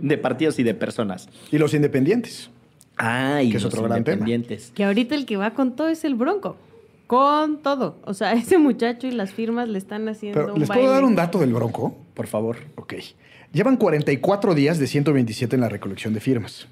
[0.00, 1.28] de partidos y de personas.
[1.50, 2.50] Y los independientes.
[2.96, 3.98] Ah, y Que es los gran tema.
[3.98, 4.72] independientes.
[4.74, 6.56] Que ahorita el que va con todo es el Bronco.
[7.06, 7.96] Con todo.
[8.04, 10.94] O sea, ese muchacho y las firmas le están haciendo Pero, un ¿les puedo baile.
[10.94, 11.96] dar un dato del Bronco?
[12.14, 12.56] Por favor.
[12.76, 12.94] Ok.
[13.52, 16.68] Llevan 44 días de 127 en la recolección de firmas.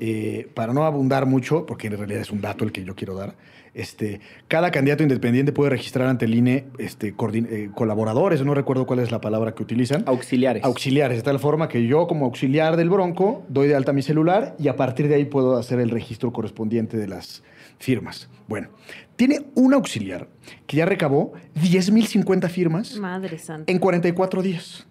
[0.00, 3.14] Eh, para no abundar mucho, porque en realidad es un dato el que yo quiero
[3.14, 3.34] dar,
[3.72, 8.98] este, cada candidato independiente puede registrar ante el INE este, eh, colaboradores, no recuerdo cuál
[8.98, 10.02] es la palabra que utilizan.
[10.06, 10.64] Auxiliares.
[10.64, 14.54] Auxiliares, de tal forma que yo como auxiliar del Bronco doy de alta mi celular
[14.58, 17.42] y a partir de ahí puedo hacer el registro correspondiente de las
[17.78, 18.28] firmas.
[18.48, 18.68] Bueno,
[19.16, 20.28] tiene un auxiliar
[20.66, 23.70] que ya recabó 10.050 firmas Madre santa.
[23.70, 24.86] en 44 días.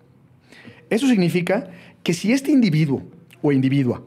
[0.89, 1.69] Eso significa
[2.03, 3.03] que si este individuo
[3.41, 4.03] o individua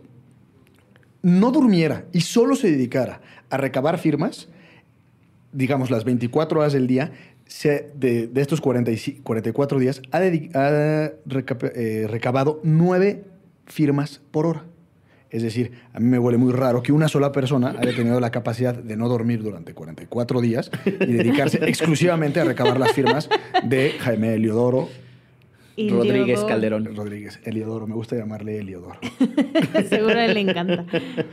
[1.23, 4.49] no durmiera y solo se dedicara a recabar firmas,
[5.53, 7.13] digamos las 24 horas del día,
[7.47, 13.25] se- de, de estos 45 44 días, ha, ha eh, recabado 9
[13.67, 14.65] firmas por hora.
[15.31, 18.31] Es decir, a mí me huele muy raro que una sola persona haya tenido la
[18.31, 23.29] capacidad de no dormir durante 44 días y dedicarse exclusivamente a recabar las firmas
[23.65, 24.89] de Jaime Eliodoro
[25.81, 26.97] Y Rodríguez Diego- Calderón.
[26.97, 27.41] Rodríguez.
[27.45, 28.99] Eliodoro, me gusta llamarle Eliodoro.
[29.89, 30.85] Seguro a él le encanta.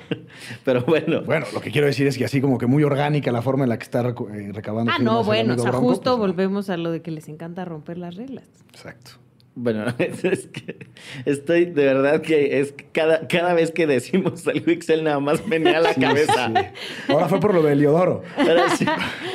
[0.64, 1.22] Pero bueno.
[1.24, 3.70] Bueno, lo que quiero decir es que así como que muy orgánica la forma en
[3.70, 6.78] la que está eh, recabando Ah, no, bueno, o sea, Bronco, justo pues, volvemos a
[6.78, 8.46] lo de que les encanta romper las reglas.
[8.72, 9.12] Exacto.
[9.58, 10.88] Bueno, es que
[11.26, 15.78] estoy de verdad que es cada, cada vez que decimos algo Excel nada más venía
[15.78, 16.48] a la Sí, cabeza.
[16.48, 17.12] sí.
[17.12, 18.22] Ahora fue por lo de Eliodoro.
[18.36, 18.86] Pero sí,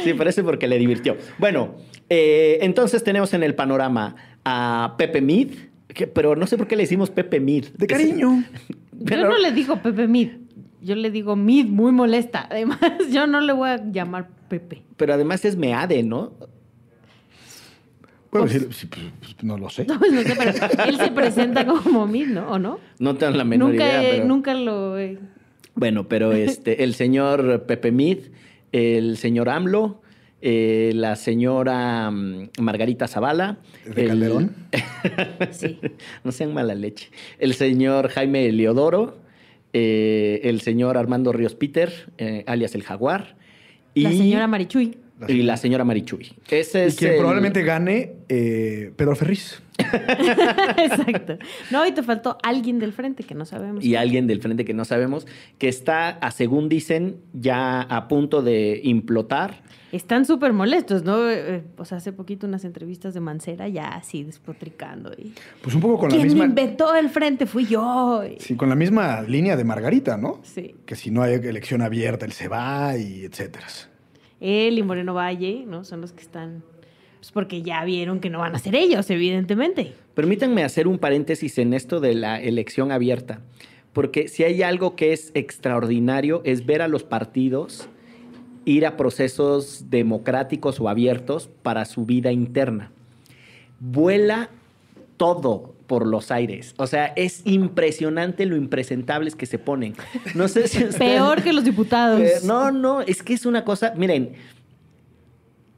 [0.04, 1.16] sí, parece porque le divirtió.
[1.38, 1.74] Bueno,
[2.10, 4.14] eh, entonces tenemos en el panorama
[4.44, 5.50] a Pepe Mid,
[5.88, 7.66] que- pero no sé por qué le decimos Pepe Mid.
[7.76, 8.44] De cariño.
[9.04, 10.28] Pero- Yo no le digo Pepe Mid.
[10.82, 12.46] Yo le digo Mid, muy molesta.
[12.50, 12.78] Además,
[13.10, 14.82] yo no le voy a llamar Pepe.
[14.96, 16.32] Pero además es Meade, ¿no?
[18.30, 19.84] Bueno, Pues- sí, sí, pues, pues, no lo sé.
[19.88, 20.52] No, no sé, pero
[20.86, 22.48] él se presenta como Mid, ¿no?
[22.52, 22.78] ¿O no?
[22.98, 24.02] No tengo la menor Nunca, idea.
[24.08, 25.18] he- pero- nunca lo he...
[25.74, 28.18] Bueno, pero este, el señor Pepe Mid,
[28.72, 30.02] el señor AMLO,
[30.42, 33.58] eh, la señora mm, Margarita Zavala.
[33.84, 34.54] ¿De Calderón?
[35.52, 35.78] Sí.
[36.24, 37.10] no sean mala leche.
[37.38, 39.18] El señor Jaime Eliodoro,
[39.72, 43.36] eh, el señor Armando Ríos Peter, eh, alias el Jaguar.
[43.94, 44.96] Y, La señora Marichuy.
[45.28, 46.32] Y la señora Marichuy.
[46.48, 49.62] Ese Y es quien el- probablemente gane, eh, Pedro Ferriz.
[50.76, 51.38] Exacto.
[51.70, 53.84] No, y te faltó alguien del frente que no sabemos.
[53.84, 55.26] y alguien del frente que no sabemos,
[55.58, 59.62] que está, a según dicen, ya a punto de implotar.
[59.92, 61.28] Están súper molestos, ¿no?
[61.28, 65.10] Eh, O sea, hace poquito unas entrevistas de Mancera ya así despotricando.
[65.18, 65.32] Y...
[65.62, 66.44] Pues un poco con la Quien misma.
[66.44, 68.22] inventó el frente fui yo.
[68.24, 70.40] Y- Sí, con la misma línea de Margarita, ¿no?
[70.44, 70.76] Sí.
[70.86, 73.66] Que si no hay elección abierta, él se va y etcétera.
[74.40, 75.84] Él y Moreno Valle, ¿no?
[75.84, 76.62] Son los que están.
[77.18, 79.92] Pues porque ya vieron que no van a ser ellos, evidentemente.
[80.14, 83.40] Permítanme hacer un paréntesis en esto de la elección abierta,
[83.92, 87.88] porque si hay algo que es extraordinario es ver a los partidos
[88.64, 92.92] ir a procesos democráticos o abiertos para su vida interna.
[93.80, 94.50] Vuela
[95.20, 96.72] todo por los aires.
[96.78, 99.94] O sea, es impresionante lo impresentables que se ponen.
[100.34, 102.18] No sé si Peor que los diputados.
[102.22, 104.32] eh, no, no, es que es una cosa, miren,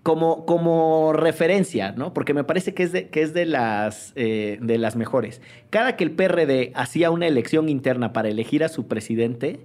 [0.05, 2.15] como, como referencia, ¿no?
[2.15, 5.43] Porque me parece que es de, que es de, las, eh, de las mejores.
[5.71, 9.59] Cada que el PRD hacía una elección interna para elegir a su presidente,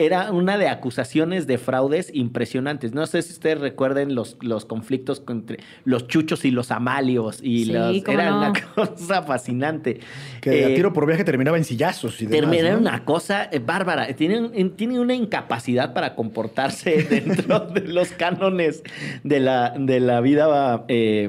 [0.00, 2.94] era una de acusaciones de fraudes impresionantes.
[2.94, 7.40] No sé si ustedes recuerden los, los conflictos entre los chuchos y los amalios.
[7.42, 8.38] Y Sí, los- cómo era no.
[8.38, 10.00] una cosa fascinante.
[10.40, 12.78] Que a Eh, tiro por viaje terminaba en sillazos y demás, Termina ¿no?
[12.80, 14.06] una cosa eh, bárbara.
[14.14, 18.82] Tienen, en- tienen una incapacidad para comportarse dentro de los cánones
[19.22, 20.84] de la, de la vida.
[20.88, 21.28] eh,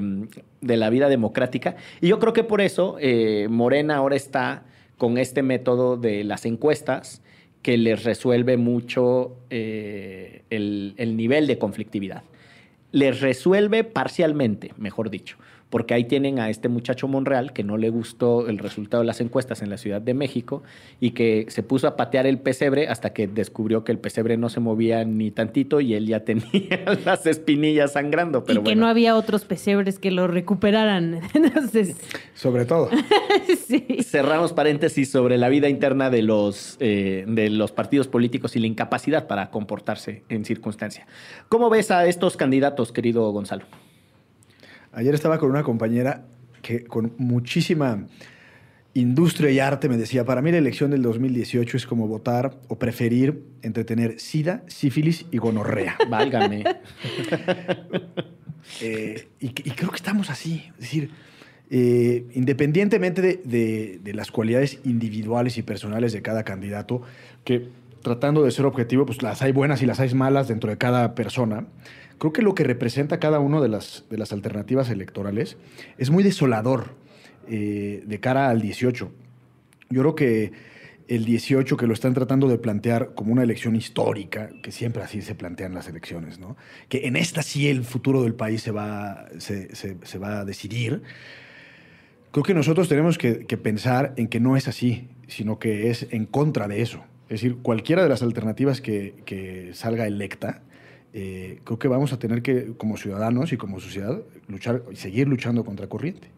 [0.62, 1.76] de la vida democrática.
[2.02, 4.62] Y yo creo que por eso eh, Morena ahora está
[5.00, 7.24] con este método de las encuestas
[7.62, 12.24] que les resuelve mucho eh, el, el nivel de conflictividad.
[12.92, 15.38] Les resuelve parcialmente, mejor dicho,
[15.72, 19.22] porque ahí tienen a este muchacho Monreal que no le gustó el resultado de las
[19.22, 20.62] encuestas en la Ciudad de México
[21.00, 24.50] y que se puso a patear el pesebre hasta que descubrió que el pesebre no
[24.50, 28.44] se movía ni tantito y él ya tenía las espinillas sangrando.
[28.44, 31.22] Pero y que no había otros pesebres que lo recuperaran.
[31.34, 31.96] Entonces,
[32.36, 32.90] Sobre todo.
[33.66, 34.04] sí.
[34.04, 38.68] Cerramos paréntesis sobre la vida interna de los, eh, de los partidos políticos y la
[38.68, 41.08] incapacidad para comportarse en circunstancia.
[41.48, 43.64] ¿Cómo ves a estos candidatos, querido Gonzalo?
[44.94, 46.26] Ayer estaba con una compañera
[46.62, 48.06] que con muchísima
[48.94, 52.78] industria y arte me decía, para mí la elección del 2018 es como votar o
[52.78, 55.98] preferir entre tener sida, sífilis y gonorrea.
[56.10, 56.64] Válgame.
[58.80, 60.64] Eh, y, y creo que estamos así.
[60.76, 61.10] Es decir,
[61.72, 67.02] eh, independientemente de, de- de las cualidades individuales y personales de cada candidato,
[67.44, 67.70] que
[68.04, 71.16] tratando de ser objetivo, pues las hay buenas y las hay malas dentro de cada
[71.16, 71.66] persona,
[72.22, 75.58] creo que lo que representa cada una de las, de las alternativas electorales
[75.98, 76.94] es muy desolador
[77.50, 79.12] eh, de cara al 18.
[79.90, 80.52] Yo creo que
[81.08, 85.24] el 18 que lo están tratando de plantear como una elección histórica, que siempre así
[85.24, 86.58] se plantean las elecciones, ¿no?
[86.90, 90.46] Que en esta sí el futuro del país se va, se, se- se va a
[90.46, 91.02] decidir.
[92.32, 96.08] Creo que nosotros tenemos que, que pensar en que no es así, sino que es
[96.12, 97.04] en contra de eso.
[97.30, 100.62] Es decir, cualquiera de las alternativas que, que salga electa,
[101.14, 105.28] eh, creo que vamos a tener que, como ciudadanos y como sociedad, luchar y seguir
[105.28, 106.30] luchando contra corriente.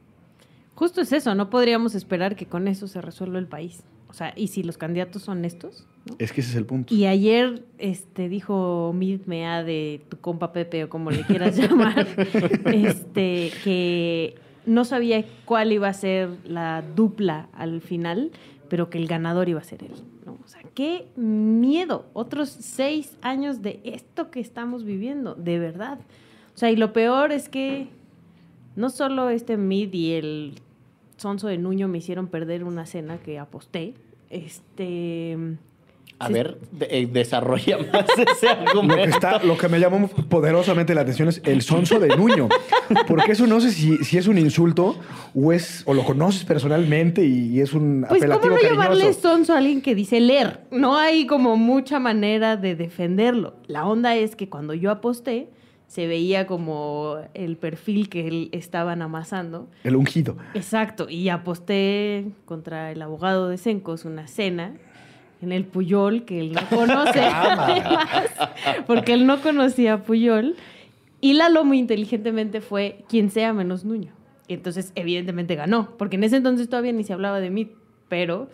[0.75, 3.83] Justo es eso, no podríamos esperar que con eso se resuelva el país.
[4.09, 6.15] O sea, y si los candidatos son estos, ¿no?
[6.19, 6.93] Es que ese es el punto.
[6.93, 12.07] Y ayer este, dijo Mid Mea de tu compa Pepe o como le quieras llamar,
[12.65, 18.31] este, que no sabía cuál iba a ser la dupla al final,
[18.69, 19.93] pero que el ganador iba a ser él.
[20.73, 22.05] Qué miedo.
[22.13, 25.99] Otros seis años de esto que estamos viviendo, de verdad.
[26.55, 27.89] O sea, y lo peor es que
[28.75, 30.55] no solo este Mid y el
[31.17, 33.93] Sonso de Nuño me hicieron perder una cena que aposté.
[34.29, 35.37] Este.
[36.19, 36.33] A Sí.
[36.33, 39.03] ver, de- eh, desarrolla más ese Lo que, argumento.
[39.03, 42.47] está, lo que me llamó poderosamente la atención es el sonso de Nuño.
[43.07, 44.95] Porque eso no sé si, si es un insulto
[45.35, 48.97] o es o lo conoces personalmente y, y es un Pues, ¿cómo apelativo no llamarle
[49.05, 49.21] cariñoso.
[49.21, 50.61] sonso a alguien que dice leer?
[50.71, 53.55] No hay como mucha manera de defenderlo.
[53.67, 55.49] La onda es que cuando yo aposté,
[55.87, 59.69] se veía como el perfil que él estaban amasando.
[59.83, 60.37] El ungido.
[60.53, 64.73] Exacto, y aposté contra el abogado de Sencos una cena
[65.43, 68.25] en el Puyol, que él no conoce, además,
[68.87, 70.55] porque él no conocía a Puyol.
[71.21, 74.11] Y Lalo muy inteligentemente fue quien sea menos Nuño.
[74.47, 77.71] Y entonces, evidentemente ganó, porque en ese entonces todavía ni se hablaba de mí,
[78.09, 78.49] pero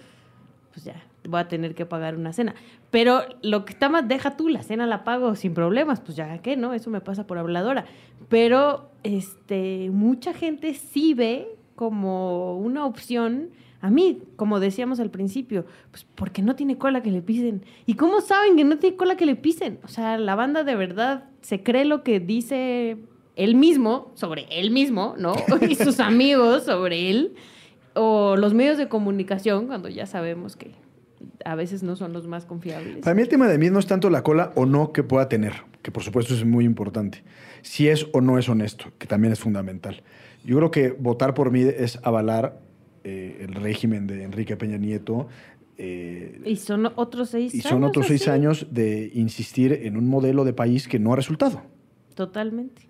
[0.72, 2.56] pues ya, voy a tener que pagar una cena.
[2.92, 6.38] Pero lo que está más, deja tú, la cena la pago sin problemas, pues ya
[6.40, 7.86] que no, eso me pasa por habladora.
[8.30, 13.50] Pero este, mucha gente sí ve como una opción.
[13.82, 17.63] A mí, como decíamos al principio, pues porque no tiene cola que le pisen.
[17.86, 19.80] ¿Y cómo saben que no tiene cola que le pisen?
[19.84, 22.97] O sea, la banda de verdad se cree lo que dice
[23.36, 25.34] él mismo sobre él mismo, ¿no?
[25.69, 27.36] y sus amigos sobre él
[27.93, 30.71] o los medios de comunicación, cuando ya sabemos que
[31.45, 32.97] a veces no son los más confiables.
[32.97, 35.30] Para mí el tema de mí no es tanto la cola o no que pueda
[35.30, 37.23] tener, que por supuesto es muy importante.
[37.61, 40.01] Si es o no es honesto, que también es fundamental.
[40.43, 42.59] Yo creo que votar por mí es avalar
[43.04, 45.28] eh, el régimen de Enrique Peña Nieto.
[45.78, 47.70] eh, Y son otros seis y años.
[47.70, 48.30] son otros seis así.
[48.32, 51.62] años de insistir en un modelo de país que no ha resultado.
[52.16, 52.84] Totalmente.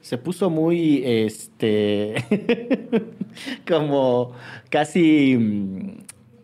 [0.00, 2.14] Se puso muy, este,
[3.68, 4.32] como
[4.70, 5.98] casi mm,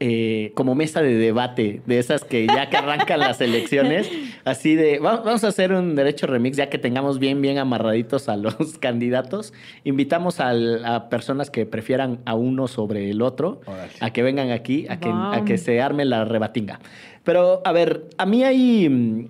[0.06, 4.10] eh, como mesa de debate, de esas que ya que arrancan las elecciones,
[4.44, 8.28] así de, va- vamos a hacer un derecho remix, ya que tengamos bien, bien amarraditos
[8.28, 9.54] a los candidatos.
[9.84, 13.92] Invitamos al- a personas que prefieran a uno sobre el otro, Órale.
[14.00, 16.80] a que vengan aquí, a que, a que se arme la rebatinga.
[17.22, 19.28] Pero, a ver, a mí hay, mm,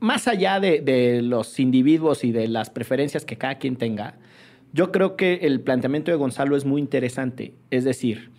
[0.00, 4.16] más allá de, de los individuos y de las preferencias que cada quien tenga,
[4.72, 7.52] yo creo que el planteamiento de Gonzalo es muy interesante.
[7.70, 8.30] Es decir,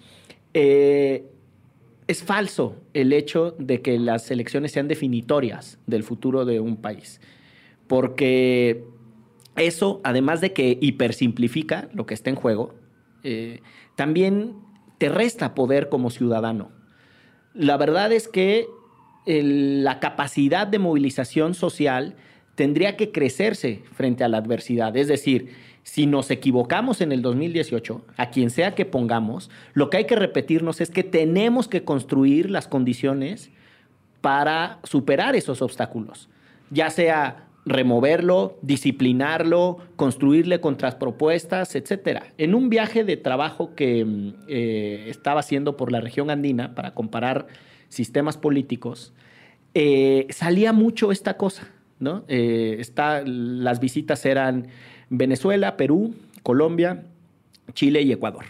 [0.54, 1.24] eh,
[2.14, 7.20] es falso el hecho de que las elecciones sean definitorias del futuro de un país,
[7.88, 8.84] porque
[9.56, 12.74] eso, además de que hipersimplifica lo que está en juego,
[13.24, 13.62] eh,
[13.96, 14.56] también
[14.98, 16.72] te resta poder como ciudadano.
[17.54, 18.68] La verdad es que
[19.26, 22.16] la capacidad de movilización social
[22.56, 24.96] tendría que crecerse frente a la adversidad.
[24.98, 25.50] Es decir,
[25.84, 30.16] si nos equivocamos en el 2018, a quien sea que pongamos, lo que hay que
[30.16, 33.52] repetirnos es que tenemos que construir las condiciones
[34.22, 36.30] para superar esos obstáculos,
[36.70, 42.24] ya sea removerlo, disciplinarlo, construirle contrapropuestas, etc.
[42.38, 46.94] En un viaje de trabajo que mm, eh, estaba haciendo por la región andina para
[46.94, 47.48] comparar
[47.90, 49.14] sistemas políticos,
[49.74, 51.68] eh, salía mucho esta cosa,
[52.00, 52.26] ¿no?
[52.28, 54.68] Eh, está, las visitas eran
[55.10, 57.04] Venezuela, Perú, Colombia,
[57.74, 58.46] Chile y Ecuador.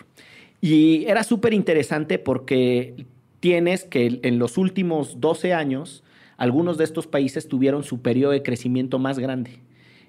[0.62, 3.06] Y era súper interesante porque
[3.40, 6.04] tienes que en los últimos 12 años,
[6.38, 9.60] algunos de estos países tuvieron su periodo de crecimiento más grande.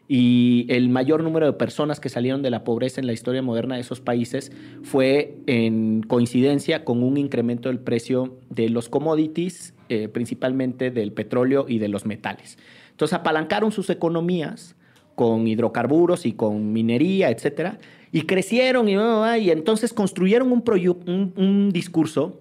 [0.06, 3.76] Y el mayor número de personas que salieron de la pobreza en la historia moderna
[3.76, 10.08] de esos países fue en coincidencia con un incremento del precio de los commodities, eh,
[10.08, 12.58] principalmente del petróleo y de los metales.
[12.90, 14.76] Entonces apalancaron sus economías
[15.14, 17.78] con hidrocarburos y con minería, etcétera,
[18.12, 22.40] y crecieron y, y entonces construyeron un discurso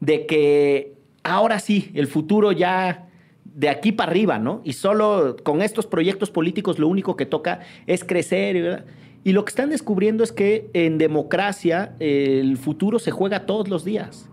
[0.00, 3.06] de que ahora sí, el futuro ya
[3.44, 4.60] de aquí para arriba, ¿no?
[4.64, 8.84] Y solo con estos proyectos políticos lo único que toca es crecer.
[9.24, 13.84] Y lo que están descubriendo es que en democracia el futuro se juega todos los
[13.84, 14.28] días.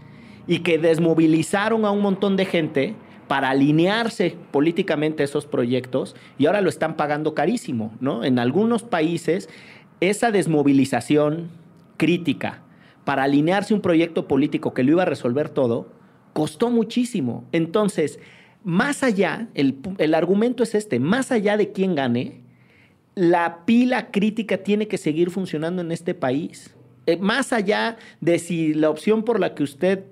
[0.48, 2.96] Y que desmovilizaron a un montón de gente
[3.28, 8.24] para alinearse políticamente a esos proyectos y ahora lo están pagando carísimo, ¿no?
[8.24, 9.50] En algunos países
[10.00, 11.50] esa desmovilización
[11.98, 12.62] crítica
[13.04, 15.90] para alinearse un proyecto político que lo iba a resolver todo
[16.34, 17.46] costó muchísimo.
[17.52, 18.20] Entonces,
[18.64, 22.42] más allá, el, el argumento es este, más allá de quién gane,
[23.16, 26.76] la pila crítica tiene que seguir funcionando en este país.
[27.08, 30.04] Eh, más allá de si la opción por la que usted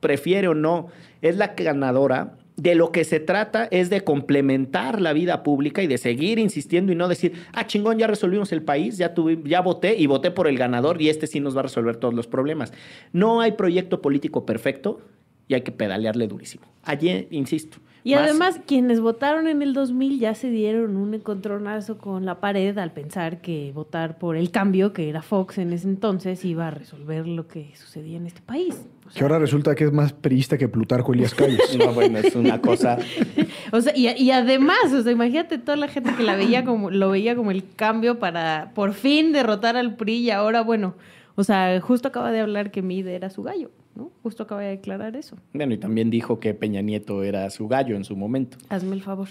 [0.00, 0.88] prefiere o no
[1.22, 5.86] es la ganadora, de lo que se trata es de complementar la vida pública y
[5.86, 9.60] de seguir insistiendo y no decir, ah, chingón, ya resolvimos el país, ya, tuve, ya
[9.60, 12.26] voté y voté por el ganador y este sí nos va a resolver todos los
[12.26, 12.72] problemas.
[13.12, 15.00] No hay proyecto político perfecto
[15.48, 16.64] y hay que pedalearle durísimo.
[16.84, 22.24] Allí, insisto, y además, quienes votaron en el 2000 ya se dieron un encontronazo con
[22.24, 26.44] la pared al pensar que votar por el cambio, que era Fox en ese entonces,
[26.44, 28.74] iba a resolver lo que sucedía en este país.
[29.14, 31.60] que ahora resulta que es más perista que Plutarco Elías Calles.
[31.78, 32.98] no, bueno, es una cosa.
[33.72, 36.90] o sea, y, y, además, o sea, imagínate toda la gente que la veía como,
[36.90, 40.94] lo veía como el cambio para por fin derrotar al PRI y ahora, bueno,
[41.34, 43.70] o sea, justo acaba de hablar que Mide era su gallo.
[43.94, 44.10] ¿No?
[44.22, 45.36] Justo acaba de declarar eso.
[45.52, 48.58] Bueno, y también dijo que Peña Nieto era su gallo en su momento.
[48.68, 49.28] Hazme el favor.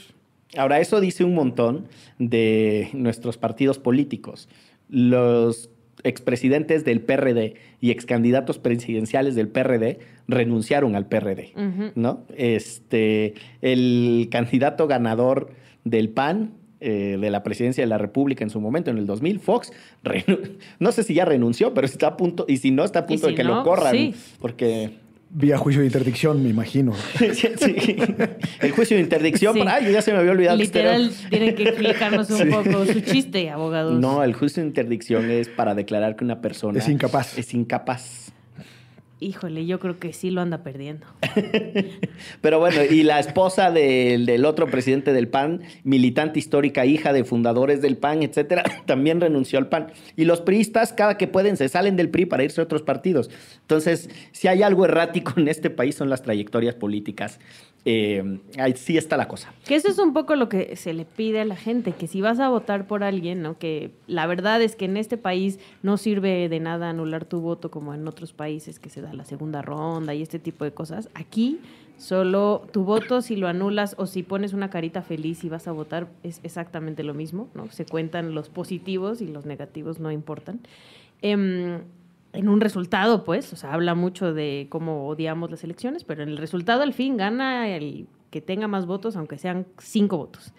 [0.57, 1.88] Ahora, eso dice un montón
[2.20, 4.49] de nuestros partidos políticos.
[4.89, 5.70] Los
[6.03, 11.53] expresidentes del PRD y excandidatos presidenciales del PRD renunciaron al PRD,
[11.95, 12.26] ¿no?
[12.36, 15.51] Este, el candidato ganador
[15.84, 16.53] del PAN
[16.84, 19.72] eh, de la presidencia de la República en su momento, en el 2000, Fox,
[20.80, 23.28] no sé si ya renunció, pero está a punto, y si no, está a punto
[23.28, 25.00] de que lo corran, porque...
[25.34, 26.94] Vía juicio de interdicción, me imagino.
[27.20, 27.96] sí,
[28.60, 30.58] El juicio de interdicción, ay, ya se me había olvidado.
[30.58, 33.98] Literal, tienen que explicarnos un poco su chiste, abogados.
[33.98, 36.80] No, el juicio de interdicción es para declarar que una persona...
[36.80, 37.38] Es incapaz.
[37.38, 38.34] Es incapaz.
[39.24, 41.06] Híjole, yo creo que sí lo anda perdiendo.
[42.42, 47.84] Pero bueno, y la esposa del, otro presidente del PAN, militante histórica, hija de fundadores
[47.84, 49.92] del PAN, etcétera, también renunció al PAN.
[50.16, 53.30] Y los priistas, cada que pueden, se salen del PRI para irse a otros partidos.
[53.62, 57.40] Entonces, si hay algo errático en este país, son las trayectorias políticas
[57.84, 59.52] eh, ahí sí está la cosa.
[59.66, 62.22] Que eso es un poco lo que se le pide a la gente, que si
[62.22, 63.58] vas a votar por alguien, ¿no?
[63.58, 67.72] que la verdad es que en este país no sirve de nada anular tu voto
[67.72, 71.10] como en otros países que se da la segunda ronda y este tipo de cosas.
[71.16, 71.60] Aquí
[71.98, 75.72] solo tu voto si lo anulas o si pones una carita feliz y vas a
[75.72, 77.72] votar es exactamente lo mismo, ¿no?
[77.72, 80.60] Se cuentan los positivos y los negativos no importan.
[81.24, 81.82] Eh,
[82.34, 86.30] en un resultado, pues, o sea, habla mucho de cómo odiamos las elecciones, pero en
[86.30, 90.54] el resultado al fin gana el que tenga más votos, aunque sean cinco votos.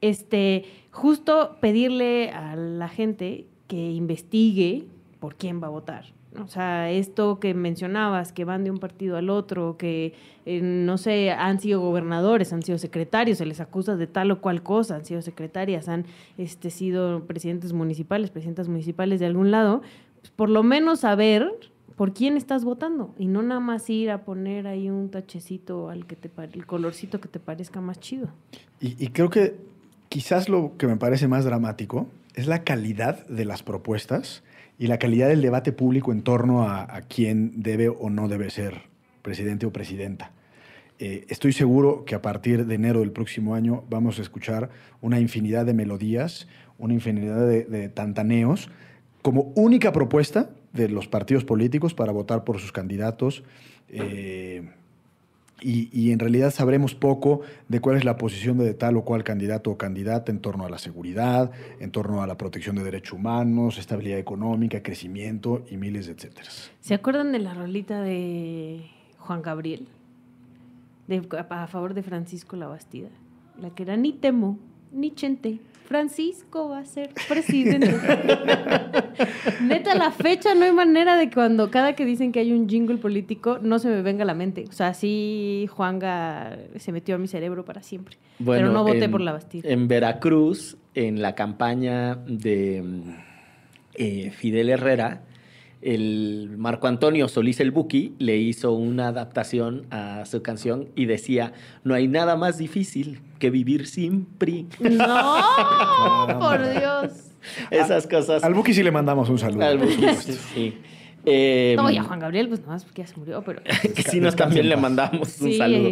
[0.00, 4.86] Este, justo pedirle a la gente que investigue
[5.18, 6.04] por quién va a votar.
[6.40, 10.12] O sea, esto que mencionabas, que van de un partido al otro, que,
[10.44, 14.40] eh, no sé, han sido gobernadores, han sido secretarios, se les acusa de tal o
[14.40, 16.04] cual cosa, han sido secretarias, han
[16.36, 19.82] este, sido presidentes municipales, presidentas municipales de algún lado,
[20.36, 21.50] por lo menos saber
[21.96, 26.06] por quién estás votando y no nada más ir a poner ahí un tachecito al
[26.06, 28.28] que te el colorcito que te parezca más chido.
[28.80, 29.56] Y, creo que
[30.08, 34.44] quizás lo que me parece más dramático es la calidad de las propuestas
[34.78, 38.82] y la calidad del debate público en torno a, quién debe o no debe ser
[39.22, 40.30] presidente o presidenta.
[41.00, 45.18] Eh, estoy seguro que a partir de enero del próximo año vamos a escuchar una
[45.18, 46.46] infinidad de melodías,
[46.78, 48.70] una infinidad de, tantaneos,
[49.22, 53.42] como única propuesta de los partidos políticos para votar por sus candidatos.
[53.88, 54.68] Eh,
[55.60, 59.72] y, en realidad sabremos poco de cuál es la posición de tal o cual candidato
[59.72, 61.50] o candidata en torno a la seguridad,
[61.80, 66.48] en torno a la protección de derechos humanos, estabilidad económica, crecimiento y miles de etcétera.
[66.80, 68.86] ¿Se acuerdan de la rolita de
[69.18, 69.88] Juan Gabriel?
[71.08, 73.08] De, a favor de Francisco Labastida.
[73.60, 74.58] La que era ni temo,
[74.92, 75.58] ni chente.
[75.88, 77.88] Francisco va a ser presidente.
[79.62, 82.98] Neta, la fecha no hay manera de cuando cada que dicen que hay un jingle
[82.98, 84.64] político no se me venga a la mente.
[84.68, 88.18] O sea, sí, Juanga se metió a mi cerebro para siempre.
[88.44, 89.66] pero no voté por la Bastilla.
[89.70, 92.84] En Veracruz, en la campaña de
[93.94, 95.22] eh, Fidel Herrera,
[95.80, 101.54] el Marco Antonio Solís el Buki le hizo una adaptación a su canción y decía,
[101.82, 104.66] no hay nada más difícil que vivir sin PRI.
[104.80, 107.12] No, por Dios.
[107.70, 108.44] Esas cosas.
[108.44, 109.64] Al Buki sí le mandamos un saludo.
[109.64, 110.06] Al Buki,
[110.54, 110.74] sí.
[111.24, 113.62] Eh, no, y a Juan Gabriel, pues nada más porque ya se murió, pero.
[113.94, 115.90] que sí, nos también le mandamos un saludo.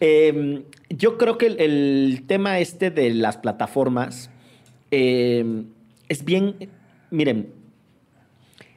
[0.00, 4.30] Em, yo creo que el, tema este de las plataformas
[4.90, 5.66] em,
[6.08, 6.70] es bien.
[7.10, 7.50] Miren,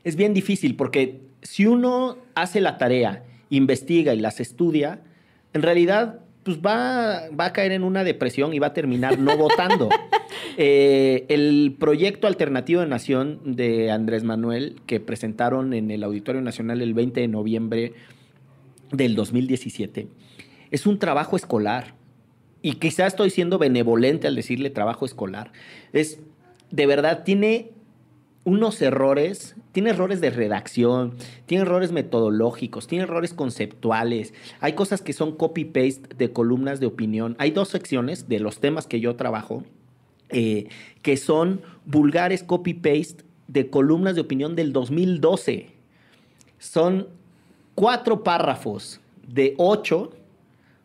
[0.04, 5.02] es bien difícil porque si uno hace la tarea, investiga y las estudia,
[5.54, 9.38] en realidad pues va, va a caer en una depresión y va a terminar no
[9.38, 9.90] votando.
[10.60, 16.82] Eh, el proyecto alternativo de nación de Andrés Manuel que presentaron en el Auditorio Nacional
[16.82, 17.94] el 20 de noviembre
[18.92, 20.08] del 2017
[20.72, 21.94] es un trabajo escolar.
[22.62, 25.52] Y quizás estoy siendo benevolente al decirle trabajo escolar.
[25.94, 26.20] Es,
[26.72, 27.72] de verdad, tiene
[28.48, 31.16] unos errores, tiene errores de redacción,
[31.48, 37.36] tiene errores metodológicos, tiene errores conceptuales, hay cosas que son copy-paste de columnas de opinión.
[37.40, 39.66] Hay dos secciones de los temas que yo trabajo
[40.30, 40.70] eh,
[41.02, 45.68] que son vulgares copy-paste de columnas de opinión del 2012.
[46.58, 47.10] Son
[47.76, 50.14] cuatro párrafos de ocho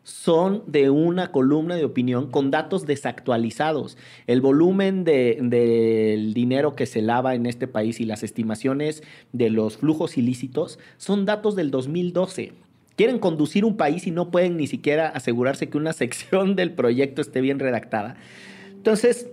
[0.03, 3.97] son de una columna de opinión con datos desactualizados.
[4.27, 9.77] El volumen del dinero que se lava en este país y las estimaciones de los
[9.77, 12.53] flujos ilícitos son datos del 2012.
[12.95, 17.21] Quieren conducir un país y no pueden ni siquiera asegurarse que una sección del proyecto
[17.21, 18.17] esté bien redactada.
[18.75, 19.29] Entonces,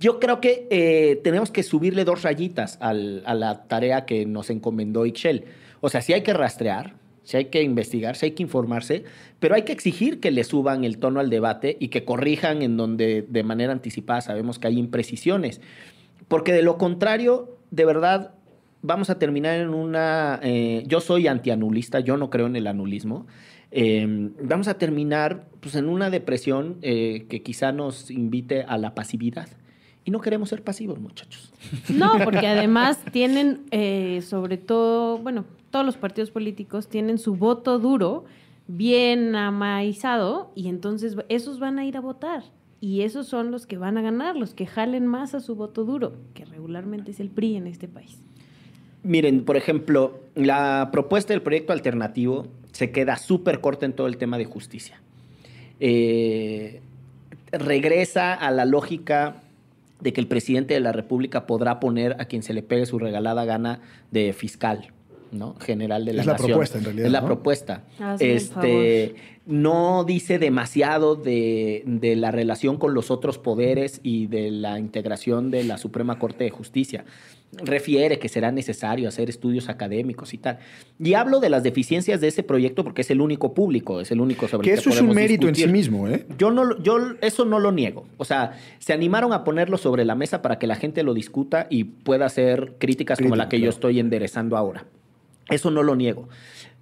[0.00, 5.04] yo creo que eh, tenemos que subirle dos rayitas a la tarea que nos encomendó
[5.04, 5.46] Ixchel.
[5.80, 6.94] O sea, si hay que rastrear,
[7.28, 9.04] si hay que investigar, si hay que informarse,
[9.38, 12.78] pero hay que exigir que le suban el tono al debate y que corrijan en
[12.78, 15.60] donde de manera anticipada sabemos que hay imprecisiones.
[16.26, 18.32] Porque de lo contrario, de verdad,
[18.80, 20.40] vamos a terminar en una...
[20.42, 23.26] Eh, yo soy antianulista, yo no creo en el anulismo.
[23.72, 28.94] Em, vamos a terminar pues, en una depresión eh, que quizá nos invite a la
[28.94, 29.50] pasividad.
[30.08, 31.52] Y no queremos ser pasivos, muchachos.
[31.90, 37.78] No, porque además tienen, eh, sobre todo, bueno, todos los partidos políticos tienen su voto
[37.78, 38.24] duro
[38.68, 42.42] bien amaizado y entonces esos van a ir a votar.
[42.80, 45.84] Y esos son los que van a ganar, los que jalen más a su voto
[45.84, 48.18] duro, que regularmente es el PRI en este país.
[49.02, 54.16] Miren, por ejemplo, la propuesta del proyecto alternativo se queda súper corta en todo el
[54.16, 55.02] tema de justicia.
[55.80, 56.80] Eh,
[57.52, 59.42] regresa a la lógica
[60.00, 62.98] de que el presidente de la República podrá poner a quien se le pegue su
[62.98, 63.80] regalada gana
[64.10, 64.92] de fiscal.
[65.30, 65.56] ¿no?
[65.60, 67.06] general de la es la propuesta en realidad.
[67.06, 67.84] Es la propuesta.
[68.18, 69.14] este,
[69.46, 75.50] no dice demasiado de, de, la relación con los otros poderes y de la integración
[75.50, 77.04] de la Suprema Corte de Justicia.
[77.52, 80.58] Refiere que será necesario hacer estudios académicos y tal.
[80.98, 84.20] Y hablo de las deficiencias de ese proyecto porque es el único público, es el
[84.20, 86.26] único sobre que el que eso es un mérito en sí mismo, ¿eh?
[86.36, 88.06] Yo no, yo eso no lo niego.
[88.18, 91.66] O sea, se animaron a ponerlo sobre la mesa para que la gente lo discuta
[91.70, 94.84] y pueda hacer críticas como la que yo estoy enderezando ahora.
[95.48, 96.28] Eso no lo niego.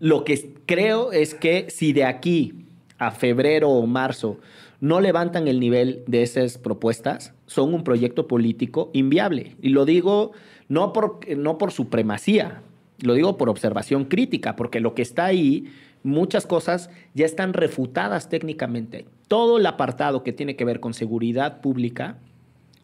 [0.00, 2.54] Lo que creo es que si de aquí
[2.98, 4.38] a febrero o marzo
[4.80, 9.56] no levantan el nivel de esas propuestas, son un proyecto político inviable.
[9.62, 10.32] Y lo digo
[10.68, 12.62] no por, no por supremacía,
[13.02, 15.66] lo digo por observación crítica, porque lo que está ahí,
[16.02, 19.06] muchas cosas ya están refutadas técnicamente.
[19.28, 22.18] Todo el apartado que tiene que ver con seguridad pública,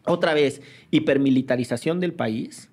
[0.05, 0.61] otra vez,
[0.91, 2.69] hipermilitarización del país,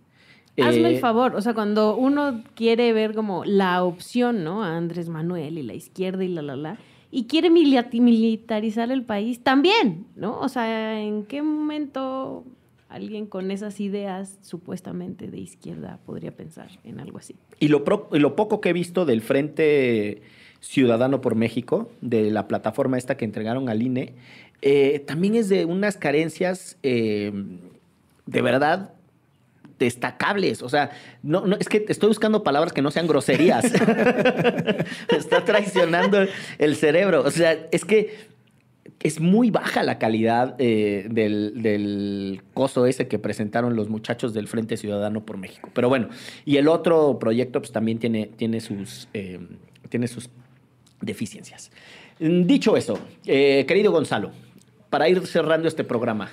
[0.61, 4.63] Hazme el Eh, favor, o sea, cuando uno quiere ver como la opción, ¿no?
[4.65, 6.79] A Andrés Manuel y la izquierda y la, la, la,
[7.11, 10.39] y quiere milita- militarizar el país también, ¿no?
[10.41, 12.45] O sea, ¿en qué momento
[12.91, 17.37] alguien con esas ideas supuestamente de izquierda podría pensar en algo así?
[17.59, 20.23] Y lo, poco que he visto del Frente
[20.61, 24.15] Ciudadano por México, de la plataforma esta que entregaron al INE,
[24.61, 27.33] eh, también es de unas carencias eh,
[28.27, 28.93] de verdad
[29.81, 30.63] destacables.
[30.63, 30.91] O sea,
[31.23, 33.65] no, es que estoy buscando palabras que no sean groserías.
[35.09, 36.27] Está traicionando
[36.59, 37.23] el cerebro.
[37.25, 38.30] O sea, es que
[39.01, 44.77] es muy baja la calidad eh, del, coso ese que presentaron los muchachos del Frente
[44.77, 45.71] Ciudadano por México.
[45.73, 46.09] Pero bueno,
[46.45, 49.39] y el otro proyecto pues también tiene, tiene, sus, eh,
[49.89, 50.31] tiene sus
[51.01, 51.71] deficiencias.
[52.19, 54.33] Dicho eso, eh, querido Gonzalo,
[54.91, 56.31] para ir cerrando este programa,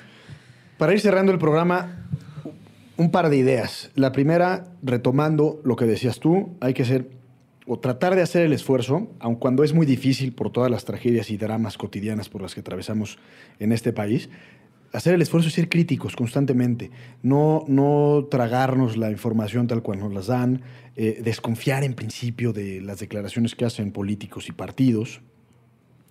[0.77, 2.07] Para ir cerrando el programa,
[2.97, 3.91] un par de ideas.
[3.95, 7.16] La primera, retomando lo que decías tú, hay que hacer
[7.67, 11.29] o tratar de hacer el esfuerzo, aun cuando es muy difícil por todas las tragedias
[11.29, 13.19] y dramas cotidianas por las que atravesamos
[13.59, 14.29] en este país,
[14.93, 16.91] hacer el esfuerzo y ser críticos constantemente,
[17.21, 20.61] no, no tragarnos la información tal cual nos las dan,
[20.95, 25.21] eh, desconfiar en principio de las declaraciones que hacen políticos y partidos,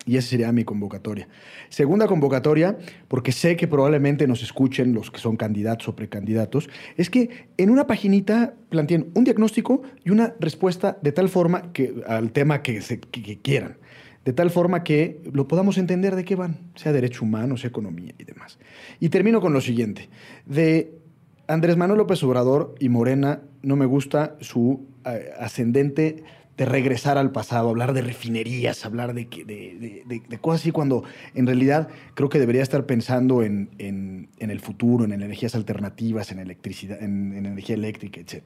[0.07, 1.27] y esa sería mi convocatoria.
[1.69, 2.77] Segunda convocatoria,
[3.09, 7.69] porque sé que probablemente nos escuchen los que son candidatos o precandidatos, es que en
[7.69, 12.81] una paginita planteen un diagnóstico y una respuesta de tal forma que al tema que,
[13.11, 13.77] que quieran,
[14.23, 18.13] de tal forma que lo podamos entender de qué van, sea derecho humano, sea economía
[18.17, 18.59] y demás.
[18.99, 20.09] Y termino con lo siguiente.
[20.45, 20.97] De
[21.47, 26.23] Andrés Manuel López Obrador y Morena no me gusta su eh, ascendente
[26.57, 31.03] de regresar al pasado, hablar de refinerías, hablar de, de, de- cosas así, cuando
[31.35, 36.39] en realidad creo que debería estar pensando en, en- el futuro, en energías alternativas, en
[36.39, 38.43] electricidad, en, en energía eléctrica, etc.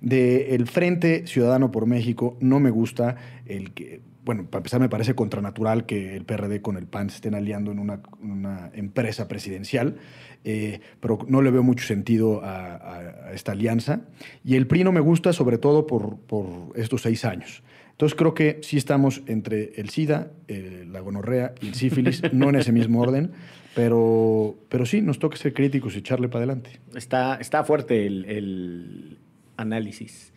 [0.00, 4.90] De el Frente Ciudadano por México no me gusta el que, bueno, para empezar me
[4.90, 9.26] parece contranatural que el PRD con el PAN se estén aliando en una, una empresa
[9.26, 9.96] presidencial,
[10.44, 12.98] eh, pero no le veo mucho sentido a, a-
[13.28, 14.02] a esta alianza.
[14.44, 17.62] Y el PRI no me gusta sobre todo por, por estos seis años.
[17.92, 22.56] Entonces creo que sí estamos entre el SIDA, la gonorrea y el sífilis, no en
[22.56, 23.32] ese mismo orden,
[23.74, 26.78] pero, pero sí, nos toca ser críticos y echarle para adelante.
[26.94, 29.18] está, está fuerte el, el
[29.56, 30.34] análisis.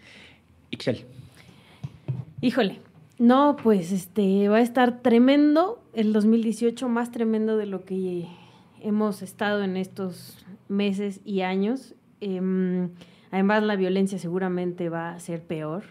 [0.72, 1.04] Ixchel.
[2.40, 2.80] Híjole,
[3.22, 8.28] no, pues este va a estar tremendo el 2018, más tremendo de lo que
[8.82, 11.94] hemos estado en estos meses y años.
[12.20, 12.90] Em,
[13.30, 15.84] además, la violencia seguramente va a ser peor.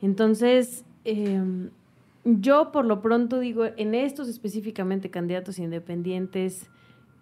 [0.00, 1.68] Entonces, em,
[2.24, 6.70] yo por lo pronto digo, en estos específicamente candidatos independientes,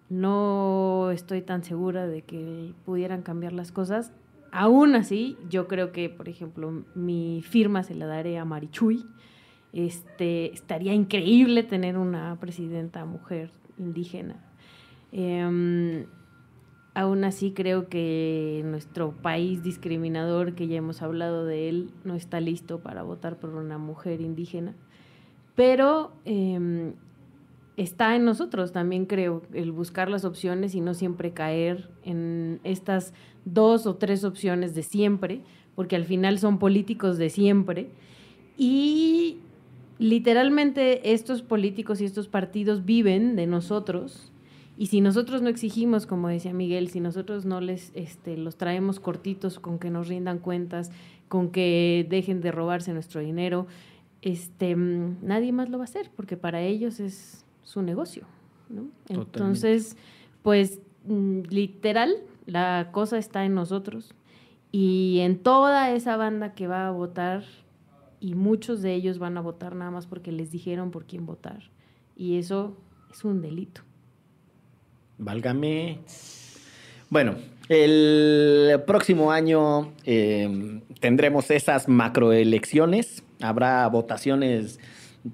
[0.07, 4.13] no estoy tan segura de que pudieran cambiar las cosas.
[4.53, 9.05] Aún así, yo creo que, por ejemplo, mi firma se la daré a Marichuy.
[9.73, 14.35] Este, estaría increíble tener una presidenta mujer indígena.
[15.11, 16.05] Em,
[16.93, 22.41] aún así, creo que nuestro país discriminador, que ya hemos hablado de él, no está
[22.41, 24.75] listo para votar por una mujer indígena.
[25.55, 26.93] Pero em,
[27.77, 33.13] está en nosotros también, creo, el buscar las opciones y no siempre caer en estas
[33.45, 35.41] dos o tres opciones de siempre,
[35.75, 37.89] porque al final son políticos de siempre.
[38.57, 39.39] Y
[40.01, 44.31] literalmente estos políticos y estos partidos viven de nosotros.
[44.75, 48.99] Y si nosotros no exigimos, como decía Miguel, si nosotros no les este, los traemos
[48.99, 50.91] cortitos con que nos rindan cuentas,
[51.27, 53.67] con que dejen de robarse nuestro dinero,
[54.23, 58.25] este, nadie más lo va a hacer, porque para ellos es su negocio.
[58.69, 58.87] ¿no?
[59.07, 59.97] Entonces,
[60.41, 62.15] pues mm, literal,
[62.47, 64.15] la cosa está en nosotros
[64.71, 67.43] y en toda esa banda que va a votar,
[68.21, 71.63] y muchos de ellos van a votar nada más porque les dijeron por quién votar.
[72.15, 72.77] Y eso
[73.11, 73.81] es un delito.
[75.17, 75.99] Válgame.
[77.09, 77.35] Bueno,
[77.67, 83.23] el próximo año eh, tendremos esas macroelecciones.
[83.41, 84.79] Habrá votaciones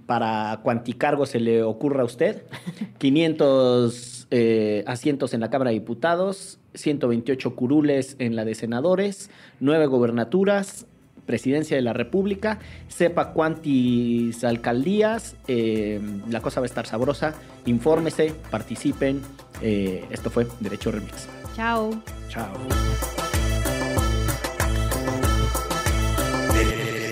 [0.05, 2.43] para cuanticargo se le ocurra a usted.
[2.99, 9.29] 500 eh, asientos en la Cámara de Diputados, 128 curules en la de senadores,
[9.59, 10.85] 9 gobernaturas,
[11.27, 12.57] presidencia de la República,
[12.87, 17.35] sepa cuántas alcaldías, eh, la cosa va a estar sabrosa,
[17.67, 19.21] infórmese, participen.
[19.61, 21.27] Eh, esto fue Derecho Remix.
[21.55, 22.01] Chao.
[22.29, 22.47] Chao.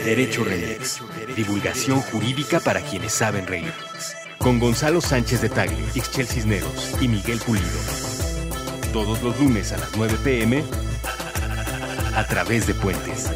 [0.05, 1.01] Derecho Remix.
[1.35, 3.73] Divulgación jurídica para quienes saben reír.
[4.37, 7.65] Con Gonzalo Sánchez de Tagle, Ixchel Cisneros y Miguel Pulido.
[8.93, 10.63] Todos los lunes a las 9 pm
[12.15, 13.31] a través de puentes.